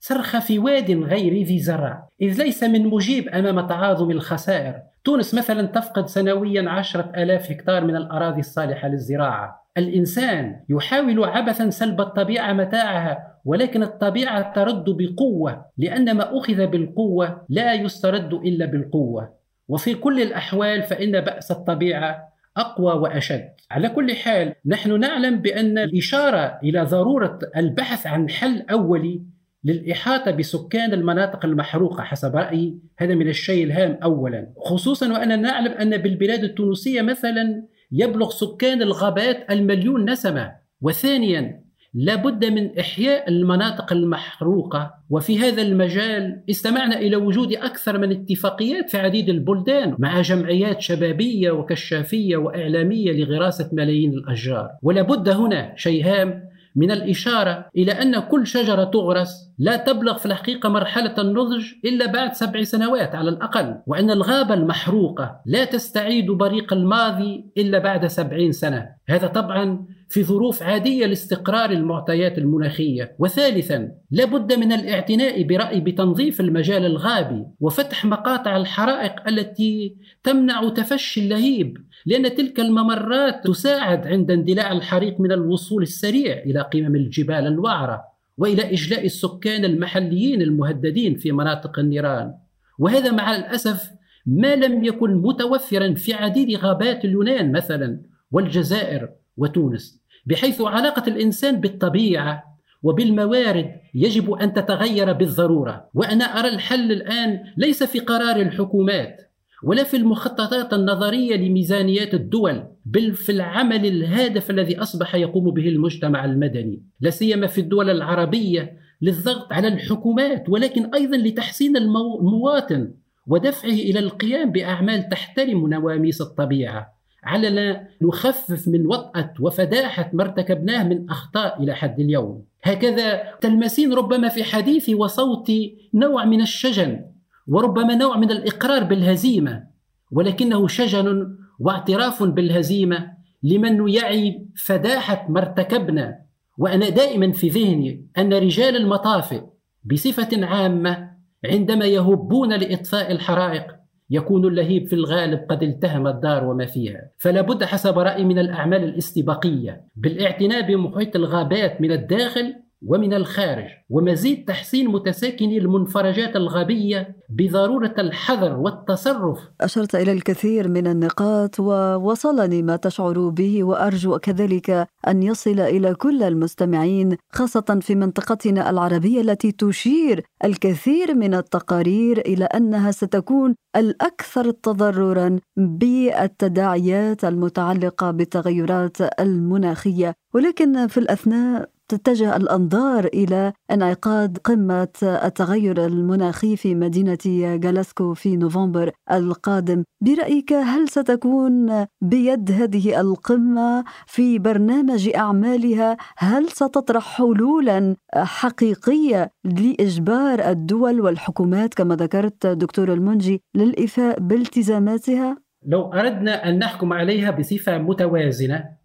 صرخ 0.00 0.38
في 0.38 0.58
واد 0.58 0.90
غير 0.90 1.44
ذي 1.44 1.58
زرع. 1.58 2.08
إذ 2.22 2.42
ليس 2.42 2.64
من 2.64 2.86
مجيب 2.86 3.28
أمام 3.28 3.66
تعاظم 3.66 4.10
الخسائر. 4.10 4.74
تونس 5.04 5.34
مثلا 5.34 5.66
تفقد 5.66 6.06
سنويا 6.06 6.70
عشرة 6.70 7.12
ألاف 7.16 7.50
هكتار 7.50 7.84
من 7.84 7.96
الأراضي 7.96 8.40
الصالحة 8.40 8.88
للزراعة. 8.88 9.68
الإنسان 9.76 10.60
يحاول 10.68 11.24
عبثا 11.24 11.70
سلب 11.70 12.00
الطبيعة 12.00 12.52
متاعها 12.52 13.38
ولكن 13.44 13.82
الطبيعة 13.82 14.52
ترد 14.52 14.84
بقوة 14.86 15.64
لأن 15.78 16.16
ما 16.16 16.38
أخذ 16.38 16.66
بالقوة 16.66 17.46
لا 17.48 17.74
يسترد 17.74 18.34
إلا 18.34 18.66
بالقوة. 18.66 19.38
وفي 19.68 19.94
كل 19.94 20.22
الأحوال 20.22 20.82
فإن 20.82 21.20
بأس 21.20 21.50
الطبيعة 21.50 22.28
أقوى 22.56 22.92
وأشد. 22.92 23.48
على 23.70 23.88
كل 23.88 24.16
حال 24.16 24.54
نحن 24.66 25.00
نعلم 25.00 25.36
بأن 25.40 25.78
الإشارة 25.78 26.58
إلى 26.62 26.82
ضرورة 26.82 27.38
البحث 27.56 28.06
عن 28.06 28.30
حل 28.30 28.64
أولي 28.70 29.22
للإحاطة 29.64 30.30
بسكان 30.30 30.92
المناطق 30.92 31.44
المحروقة 31.44 32.02
حسب 32.02 32.36
رأيي 32.36 32.78
هذا 32.98 33.14
من 33.14 33.28
الشيء 33.28 33.64
الهام 33.64 33.98
أولا. 34.02 34.52
خصوصا 34.56 35.12
وأننا 35.12 35.36
نعلم 35.36 35.72
أن 35.72 35.96
بالبلاد 35.96 36.44
التونسية 36.44 37.02
مثلا 37.02 37.66
يبلغ 37.92 38.30
سكان 38.30 38.82
الغابات 38.82 39.50
المليون 39.50 40.10
نسمة. 40.10 40.52
وثانيا 40.80 41.68
لابد 41.94 42.44
من 42.44 42.78
إحياء 42.78 43.28
المناطق 43.28 43.92
المحروقة. 43.92 44.94
وفي 45.10 45.38
هذا 45.38 45.62
المجال 45.62 46.42
استمعنا 46.50 46.98
إلى 46.98 47.16
وجود 47.16 47.52
أكثر 47.52 47.98
من 47.98 48.12
اتفاقيات 48.12 48.90
في 48.90 48.98
عديد 48.98 49.28
البلدان 49.28 49.96
مع 49.98 50.20
جمعيات 50.20 50.80
شبابية 50.80 51.50
وكشافية 51.50 52.36
وإعلامية 52.36 53.12
لغراسة 53.12 53.70
ملايين 53.72 54.12
الأشجار. 54.12 54.68
ولابد 54.82 55.28
هنا 55.28 55.72
شيء 55.76 56.04
هام 56.04 56.47
من 56.78 56.90
الإشارة 56.90 57.66
إلى 57.76 57.92
أن 57.92 58.18
كل 58.18 58.46
شجرة 58.46 58.84
تغرس 58.84 59.48
لا 59.58 59.76
تبلغ 59.76 60.18
في 60.18 60.26
الحقيقة 60.26 60.68
مرحلة 60.68 61.14
النضج 61.18 61.64
إلا 61.84 62.06
بعد 62.06 62.32
سبع 62.32 62.62
سنوات 62.62 63.14
على 63.14 63.30
الأقل 63.30 63.74
وأن 63.86 64.10
الغابة 64.10 64.54
المحروقة 64.54 65.40
لا 65.46 65.64
تستعيد 65.64 66.30
بريق 66.30 66.72
الماضي 66.72 67.44
إلا 67.58 67.78
بعد 67.78 68.06
سبعين 68.06 68.52
سنة. 68.52 68.88
هذا 69.08 69.26
طبعا 69.26 69.86
في 70.08 70.24
ظروف 70.24 70.62
عادية 70.62 71.06
لاستقرار 71.06 71.70
المعطيات 71.70 72.38
المناخية. 72.38 73.16
وثالثا 73.18 73.92
لابد 74.10 74.52
من 74.52 74.72
الاعتناء 74.72 75.42
برأي 75.42 75.80
بتنظيف 75.80 76.40
المجال 76.40 76.86
الغابي 76.86 77.44
وفتح 77.60 78.04
مقاطع 78.04 78.56
الحرائق 78.56 79.28
التي 79.28 79.96
تمنع 80.22 80.68
تفشي 80.68 81.20
اللهيب 81.20 81.76
لأن 82.08 82.34
تلك 82.34 82.60
الممرات 82.60 83.44
تساعد 83.44 84.06
عند 84.06 84.30
اندلاع 84.30 84.72
الحريق 84.72 85.20
من 85.20 85.32
الوصول 85.32 85.82
السريع 85.82 86.38
إلى 86.38 86.60
قمم 86.60 86.96
الجبال 86.96 87.46
الوعرة 87.46 88.04
وإلى 88.38 88.72
إجلاء 88.72 89.06
السكان 89.06 89.64
المحليين 89.64 90.42
المهددين 90.42 91.14
في 91.14 91.32
مناطق 91.32 91.78
النيران. 91.78 92.34
وهذا 92.78 93.10
مع 93.10 93.36
الأسف 93.36 93.90
ما 94.26 94.56
لم 94.56 94.84
يكن 94.84 95.14
متوفرا 95.14 95.94
في 95.94 96.14
عديد 96.14 96.58
غابات 96.58 97.04
اليونان 97.04 97.52
مثلا 97.52 98.00
والجزائر 98.32 99.08
وتونس 99.36 100.02
بحيث 100.26 100.60
علاقة 100.60 101.08
الإنسان 101.08 101.60
بالطبيعة 101.60 102.44
وبالموارد 102.82 103.72
يجب 103.94 104.32
أن 104.32 104.52
تتغير 104.52 105.12
بالضرورة. 105.12 105.88
وأنا 105.94 106.24
أرى 106.24 106.48
الحل 106.48 106.92
الآن 106.92 107.40
ليس 107.56 107.82
في 107.82 108.00
قرار 108.00 108.36
الحكومات 108.36 109.27
ولا 109.62 109.84
في 109.84 109.96
المخططات 109.96 110.72
النظرية 110.72 111.36
لميزانيات 111.36 112.14
الدول 112.14 112.64
بل 112.84 113.14
في 113.14 113.32
العمل 113.32 113.86
الهادف 113.86 114.50
الذي 114.50 114.78
أصبح 114.78 115.14
يقوم 115.14 115.50
به 115.50 115.68
المجتمع 115.68 116.24
المدني. 116.24 116.82
لا 117.00 117.10
سيما 117.10 117.46
في 117.46 117.60
الدول 117.60 117.90
العربية 117.90 118.78
للضغط 119.02 119.52
على 119.52 119.68
الحكومات 119.68 120.48
ولكن 120.48 120.94
أيضا 120.94 121.16
لتحسين 121.16 121.76
المواطن 121.76 122.90
ودفعه 123.26 123.70
إلى 123.70 123.98
القيام 123.98 124.52
بأعمال 124.52 125.08
تحترم 125.08 125.68
نواميس 125.68 126.20
الطبيعة. 126.20 126.98
علنا 127.24 127.88
نخفف 128.02 128.68
من 128.68 128.86
وطأة 128.86 129.34
وفداحة 129.40 130.10
ما 130.12 130.22
ارتكبناه 130.22 130.88
من 130.88 131.10
أخطاء 131.10 131.62
إلى 131.62 131.74
حد 131.74 132.00
اليوم. 132.00 132.44
هكذا 132.62 133.22
تلمسين 133.40 133.92
ربما 133.92 134.28
في 134.28 134.44
حديثي 134.44 134.94
وصوتي 134.94 135.90
نوع 135.94 136.24
من 136.24 136.40
الشجن 136.40 137.04
وربما 137.48 137.94
نوع 137.94 138.16
من 138.16 138.30
الإقرار 138.30 138.84
بالهزيمة 138.84 139.64
ولكنه 140.12 140.66
شجن 140.66 141.36
واعتراف 141.58 142.22
بالهزيمة 142.22 143.10
لمن 143.42 143.88
يعي 143.88 144.46
فداحة 144.64 145.26
ما 145.28 145.40
ارتكبنا. 145.40 146.18
وأنا 146.58 146.88
دائما 146.88 147.32
في 147.32 147.48
ذهني 147.48 148.06
أن 148.18 148.34
رجال 148.34 148.76
المطافئ 148.76 149.42
بصفة 149.84 150.46
عامة 150.46 151.10
عندما 151.44 151.84
يهبون 151.84 152.52
لإطفاء 152.52 153.12
الحرائق 153.12 153.64
يكون 154.10 154.46
اللهيب 154.46 154.86
في 154.86 154.92
الغالب 154.92 155.40
قد 155.50 155.62
التهم 155.62 156.06
الدار 156.06 156.44
وما 156.44 156.66
فيها. 156.66 157.10
فلا 157.18 157.40
بد 157.40 157.64
حسب 157.64 157.98
رايي 157.98 158.24
من 158.24 158.38
الأعمال 158.38 158.84
الاستباقية 158.84 159.84
بالإعتناء 159.96 160.68
بمحيط 160.68 161.16
الغابات 161.16 161.80
من 161.80 161.92
الداخل 161.92 162.54
ومن 162.86 163.14
الخارج 163.14 163.66
ومزيد 163.90 164.44
تحسين 164.44 164.88
متساكني 164.88 165.58
المنفرجات 165.58 166.36
الغابية 166.36 167.16
بضرورة 167.30 167.94
الحذر 167.98 168.56
والتصرف. 168.56 169.38
أشرت 169.60 169.94
إلى 169.94 170.12
الكثير 170.12 170.68
من 170.68 170.86
النقاط 170.86 171.60
ووصلني 171.60 172.62
ما 172.62 172.76
تشعر 172.76 173.28
به 173.28 173.64
وأرجو 173.64 174.18
كذلك 174.18 174.86
أن 175.08 175.22
يصل 175.22 175.60
إلى 175.60 175.94
كل 175.94 176.22
المستمعين 176.22 177.16
خاصة 177.32 177.78
في 177.82 177.94
منطقتنا 177.94 178.70
العربية 178.70 179.20
التي 179.20 179.52
تشير 179.52 180.24
الكثير 180.44 181.14
من 181.14 181.34
التقارير 181.34 182.18
إلى 182.18 182.44
أنها 182.44 182.90
ستكون 182.90 183.54
الأكثر 183.76 184.50
تضررا 184.50 185.38
بالتداعيات 185.56 187.24
المتعلقة 187.24 188.10
بالتغيرات 188.10 189.20
المناخية. 189.20 190.14
ولكن 190.34 190.86
في 190.86 191.00
الأثناء 191.00 191.77
تتجه 191.88 192.36
الأنظار 192.36 193.04
إلى 193.04 193.52
انعقاد 193.70 194.38
قمة 194.38 194.88
التغير 195.02 195.86
المناخي 195.86 196.56
في 196.56 196.74
مدينة 196.74 197.18
جلاسكو 197.56 198.14
في 198.14 198.36
نوفمبر 198.36 198.90
القادم. 199.12 199.84
برأيك 200.04 200.52
هل 200.52 200.88
ستكون 200.88 201.86
بيد 202.00 202.52
هذه 202.52 203.00
القمة 203.00 203.84
في 204.06 204.38
برنامج 204.38 205.10
أعمالها؟ 205.16 205.96
هل 206.18 206.48
ستطرح 206.48 207.16
حلولا 207.16 207.96
حقيقية 208.14 209.30
لإجبار 209.44 210.50
الدول 210.50 211.00
والحكومات 211.00 211.74
كما 211.74 211.96
ذكرت 211.96 212.46
دكتور 212.46 212.92
المنجي 212.92 213.42
للايفاء 213.54 214.20
بالتزاماتها؟ 214.20 215.36
لو 215.66 215.92
أردنا 215.92 216.48
أن 216.48 216.58
نحكم 216.58 216.92
عليها 216.92 217.30
بصفة 217.30 217.78
متوازنة 217.78 218.77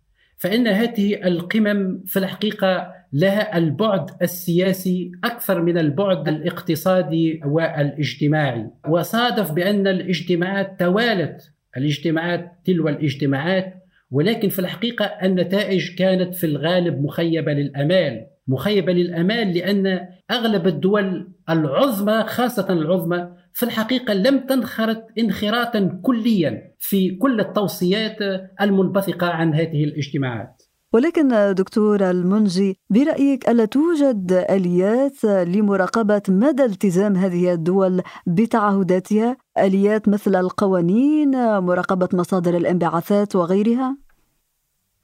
فإن 0.43 0.67
هذه 0.67 1.27
القمم 1.27 2.03
في 2.06 2.19
الحقيقة 2.19 2.93
لها 3.13 3.58
البعد 3.58 4.10
السياسي 4.21 5.12
أكثر 5.23 5.62
من 5.62 5.77
البعد 5.77 6.27
الاقتصادي 6.27 7.41
والاجتماعي. 7.45 8.69
وصادف 8.89 9.51
بأن 9.51 9.88
الاجتماعات 9.88 10.79
توالت 10.79 11.51
الاجتماعات 11.77 12.51
تلو 12.65 12.89
الاجتماعات 12.89 13.73
ولكن 14.12 14.49
في 14.49 14.60
الحقيقة 14.60 15.06
النتائج 15.06 15.95
كانت 15.95 16.36
في 16.36 16.45
الغالب 16.45 17.03
مخيبة 17.03 17.53
للأمال. 17.53 18.25
مخيبة 18.47 18.93
للأمال 18.93 19.53
لأن 19.53 20.08
أغلب 20.32 20.67
الدول 20.67 21.32
العظمى 21.49 22.23
خاصة 22.27 22.73
العظمى 22.73 23.29
في 23.53 23.63
الحقيقة 23.63 24.13
لم 24.13 24.39
تنخرط 24.39 25.03
انخراطا 25.19 25.99
كليا 26.01 26.73
في 26.79 27.15
كل 27.15 27.39
التوصيات 27.39 28.17
المنبثقة 28.61 29.27
عن 29.27 29.53
هذه 29.53 29.83
الاجتماعات 29.83 30.63
ولكن 30.93 31.53
دكتور 31.53 32.09
المنجي 32.09 32.79
برأيك 32.89 33.49
ألا 33.49 33.65
توجد 33.65 34.31
آليات 34.31 35.23
لمراقبة 35.23 36.21
مدى 36.29 36.65
التزام 36.65 37.15
هذه 37.15 37.53
الدول 37.53 38.01
بتعهداتها 38.27 39.37
آليات 39.57 40.07
مثل 40.09 40.35
القوانين 40.35 41.59
مراقبة 41.59 42.09
مصادر 42.13 42.57
الانبعاثات 42.57 43.35
وغيرها؟ 43.35 43.97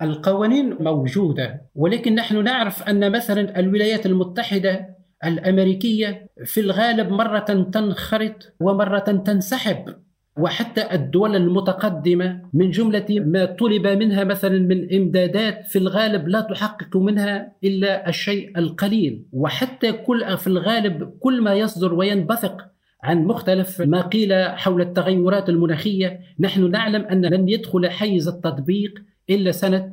القوانين 0.02 0.78
موجودة 0.80 1.62
ولكن 1.76 2.16
نحن 2.16 2.44
نعرف 2.44 2.84
أن 2.84 3.12
مثلا 3.12 3.60
الولايات 3.60 4.06
المتحدة 4.06 4.96
الأمريكية 5.26 6.29
في 6.46 6.60
الغالب 6.60 7.10
مرة 7.10 7.40
تنخرط 7.74 8.54
ومرة 8.60 9.00
تنسحب. 9.00 9.96
وحتى 10.38 10.94
الدول 10.96 11.36
المتقدمة 11.36 12.42
من 12.54 12.72
جملة 12.72 13.06
ما 13.10 13.46
طلب 13.46 13.88
منها 13.88 14.24
مثلا 14.24 14.60
من 14.60 14.94
إمدادات 14.96 15.68
في 15.68 15.80
الغالب 15.80 16.28
لا 16.28 16.42
تحقق 16.42 16.98
منها 16.98 17.52
إلا 17.64 18.10
الشيء 18.10 18.58
القليل. 18.58 19.26
وحتى 19.32 19.92
كل 19.92 20.38
في 20.38 20.48
الغالب 20.48 21.10
كل 21.20 21.42
ما 21.42 21.54
يصدر 21.54 21.94
وينبثق 21.94 22.70
عن 23.04 23.26
مختلف 23.26 23.82
ما 23.82 24.02
قيل 24.02 24.34
حول 24.44 24.82
التغيرات 24.82 25.50
المناخية 25.50 26.20
نحن 26.40 26.72
نعلم 26.72 27.02
أن 27.02 27.26
لن 27.26 27.50
يدخل 27.50 27.90
حيز 27.90 28.28
التطبيق 28.28 28.94
إلا 29.30 29.52
سنة 29.52 29.92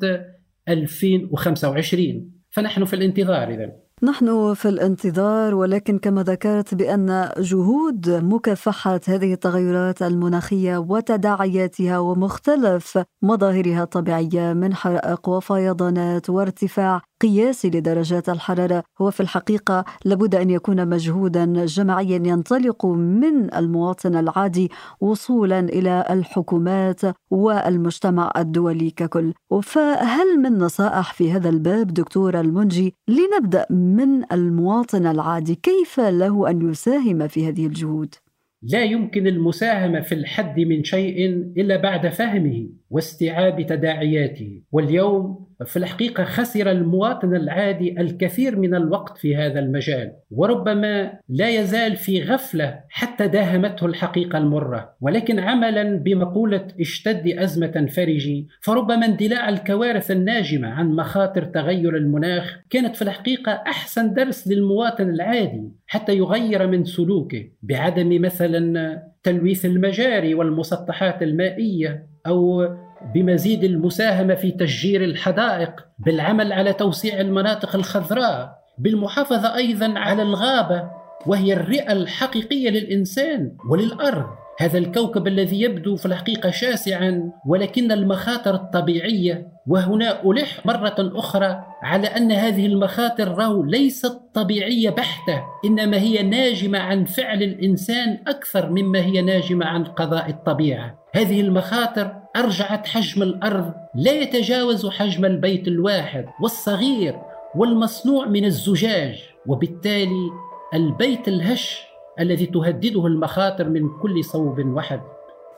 2025 0.69 2.31
فنحن 2.51 2.85
في 2.85 2.97
الانتظار 2.97 3.49
اذا 3.49 3.86
نحن 4.03 4.55
في 4.55 4.69
الانتظار 4.69 5.55
ولكن 5.55 5.99
كما 5.99 6.23
ذكرت 6.23 6.75
بأن 6.75 7.31
جهود 7.39 8.11
مكافحة 8.11 9.01
هذه 9.09 9.33
التغيرات 9.33 10.03
المناخية 10.03 10.79
وتداعياتها 10.79 11.99
ومختلف 11.99 12.99
مظاهرها 13.23 13.83
الطبيعية 13.83 14.53
من 14.53 14.75
حرائق 14.75 15.29
وفيضانات 15.29 16.31
وارتفاع 16.31 17.03
قياسي 17.21 17.69
لدرجات 17.69 18.29
الحرارة. 18.29 18.83
هو 19.01 19.11
في 19.11 19.21
الحقيقة 19.21 19.85
لابد 20.05 20.35
أن 20.35 20.51
يكون 20.51 20.89
مجهودا 20.89 21.65
جماعيا 21.65 22.23
ينطلق 22.25 22.87
من 22.87 23.55
المواطن 23.55 24.17
العادي 24.17 24.71
وصولا 25.01 25.61
إلى 25.61 26.05
الحكومات 26.11 27.01
والمجتمع 27.31 28.33
الدولي 28.37 28.91
ككل. 28.91 29.33
فهل 29.63 30.41
من 30.43 30.59
نصائح 30.59 31.13
في 31.13 31.33
هذا 31.33 31.49
الباب 31.49 31.87
دكتور 31.87 32.41
المنجي 32.41 32.95
لنبدأ 33.09 33.67
من 33.71 34.33
المواطن 34.33 35.07
العادي؟ 35.07 35.55
كيف 35.55 36.01
له 36.01 36.51
أن 36.51 36.71
يساهم 36.71 37.29
في 37.29 37.49
هذه 37.49 37.67
الجهود؟ 37.67 38.15
لا 38.63 38.85
يمكن 38.85 39.27
المساهمه 39.27 40.01
في 40.01 40.15
الحد 40.15 40.61
من 40.61 40.85
شيء 40.85 41.27
إلا 41.57 41.77
بعد 41.77 42.09
فهمه 42.09 42.69
واستيعاب 42.91 43.67
تداعياته. 43.67 44.63
واليوم 44.73 45.46
في 45.65 45.77
الحقيقة 45.77 46.25
خسر 46.25 46.71
المواطن 46.71 47.37
العادي 47.37 48.01
الكثير 48.01 48.59
من 48.59 48.75
الوقت 48.75 49.19
في 49.19 49.37
هذا 49.37 49.61
المجال 49.61 50.13
وربما 50.31 51.13
لا 51.29 51.49
يزال 51.49 51.97
في 51.97 52.23
غفلة 52.23 52.81
حتى 52.89 53.29
داهمته 53.29 53.87
الحقيقة 53.87 54.39
المرة. 54.39 54.95
ولكن 55.01 55.39
عملا 55.39 55.99
بمقولة 55.99 56.67
اشتد 56.81 57.29
أزمة 57.29 57.87
فرجي 57.87 58.49
فربما 58.61 59.07
اندلاع 59.07 59.49
الكوارث 59.49 60.11
الناجمة 60.11 60.69
عن 60.69 60.91
مخاطر 60.97 61.45
تغير 61.45 61.97
المناخ 61.97 62.61
كانت 62.71 62.97
في 62.97 63.03
الحقيقة 63.03 63.53
أحسن 63.53 64.15
درس 64.15 64.49
للمواطن 64.49 65.11
العادي 65.11 65.73
حتى 65.87 66.17
يغير 66.17 66.67
من 66.67 66.85
سلوكه 66.85 67.45
بعدم 67.63 68.23
مثلا 68.23 69.03
تلويث 69.23 69.65
المجاري 69.65 70.35
والمسطحات 70.35 71.23
المائية 71.23 72.07
أو 72.27 72.69
بمزيد 73.15 73.65
المساهمة 73.65 74.35
في 74.35 74.51
تشجير 74.51 75.05
الحدائق 75.05 75.87
بالعمل 75.99 76.53
على 76.53 76.73
توسيع 76.73 77.21
المناطق 77.21 77.77
الخضراء 77.77 78.59
بالمحافظة 78.79 79.57
أيضا 79.57 79.99
على 79.99 80.23
الغابة 80.23 80.91
وهي 81.27 81.53
الرئة 81.53 81.93
الحقيقية 81.93 82.71
للإنسان 82.71 83.53
وللأرض. 83.71 84.27
هذا 84.59 84.79
الكوكب 84.79 85.27
الذي 85.27 85.61
يبدو 85.61 85.97
في 85.97 86.07
الحقيقة 86.07 86.51
شاسعا 86.51 87.33
ولكن 87.47 87.93
المخاطر 87.93 88.55
الطبيعية 88.55 89.49
وهنا 89.67 90.23
ألح 90.25 90.67
مرة 90.67 90.95
أخرى 90.99 91.65
على 91.83 92.07
أن 92.07 92.33
هذه 92.33 92.67
المخاطر 92.67 93.29
راهو 93.29 93.63
ليست 93.63 94.21
طبيعية 94.35 94.91
بحتة 94.91 95.43
إنما 95.65 95.97
هي 95.97 96.23
ناجمة 96.23 96.79
عن 96.79 97.05
فعل 97.05 97.43
الإنسان 97.43 98.19
أكثر 98.27 98.71
مما 98.71 98.99
هي 98.99 99.23
ناجمة 99.23 99.67
عن 99.67 99.85
قضاء 99.85 100.31
الطبيعة. 100.31 100.99
هذه 101.15 101.41
المخاطر 101.41 102.13
أرجعت 102.37 102.87
حجم 102.87 103.23
الأرض 103.23 103.73
لا 103.95 104.13
يتجاوز 104.13 104.87
حجم 104.87 105.25
البيت 105.25 105.69
الواحد 105.69 106.25
والصغير 106.41 107.19
والمصنوع 107.55 108.27
من 108.27 108.45
الزجاج 108.45 109.23
وبالتالي 109.47 110.31
البيت 110.75 111.29
الهش 111.29 111.87
الذي 112.21 112.47
تهدده 112.47 113.07
المخاطر 113.07 113.69
من 113.69 113.89
كل 114.03 114.25
صوب 114.25 114.67
وحد. 114.67 115.01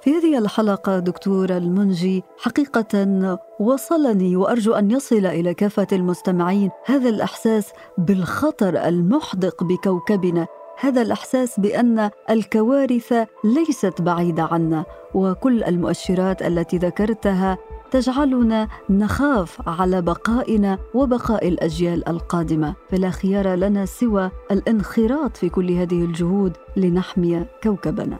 في 0.01 0.11
هذه 0.11 0.39
الحلقة 0.39 0.99
دكتور 0.99 1.57
المنجي 1.57 2.25
حقيقة 2.39 3.39
وصلني 3.61 4.37
وأرجو 4.37 4.73
أن 4.73 4.91
يصل 4.91 5.27
إلى 5.27 5.55
كافة 5.55 5.87
المستمعين 5.93 6.71
هذا 6.85 7.09
الإحساس 7.09 7.73
بالخطر 7.99 8.89
المحدق 8.89 9.65
بكوكبنا. 9.65 10.47
هذا 10.81 11.03
الإحساس 11.03 11.61
بأن 11.61 12.11
الكوارث 12.31 13.13
ليست 13.45 14.03
بعيدة 14.03 14.43
عنا 14.43 14.85
وكل 15.15 15.65
المؤشرات 15.65 16.43
التي 16.43 16.79
ذكرتها 16.79 17.59
تجعلنا 17.91 18.69
نخاف 18.91 19.69
على 19.69 20.03
بقائنا 20.03 20.79
وبقاء 20.95 21.49
الأجيال 21.49 22.09
القادمة. 22.09 22.75
فلا 22.91 23.11
خيار 23.11 23.55
لنا 23.55 23.87
سوى 23.87 24.31
الانخراط 24.51 25.37
في 25.37 25.49
كل 25.49 25.71
هذه 25.71 26.05
الجهود 26.05 26.57
لنحمي 26.77 27.45
كوكبنا. 27.63 28.19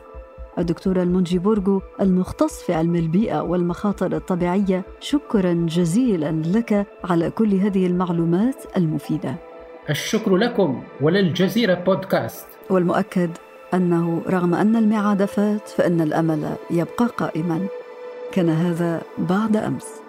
الدكتورة 0.57 1.03
المنجي 1.03 1.39
بورغو 1.39 1.81
المختص 2.01 2.61
في 2.61 2.73
علم 2.73 2.95
البيئة 2.95 3.41
والمخاطر 3.41 4.15
الطبيعية 4.15 4.83
شكرا 4.99 5.53
جزيلا 5.53 6.41
لك 6.45 6.87
على 7.03 7.29
كل 7.29 7.53
هذه 7.55 7.87
المعلومات 7.87 8.63
المفيدة. 8.77 9.35
الشكر 9.89 10.37
لكم 10.37 10.83
وللجزيرة 11.01 11.73
بودكاست. 11.73 12.47
والمؤكد 12.69 13.31
أنه 13.73 14.21
رغم 14.29 14.53
أن 14.53 14.75
الميعاد 14.75 15.25
فات 15.25 15.69
فإن 15.69 16.01
الأمل 16.01 16.55
يبقى 16.71 17.05
قائما. 17.05 17.67
كان 18.31 18.49
هذا 18.49 19.01
بعد 19.17 19.55
أمس. 19.55 20.08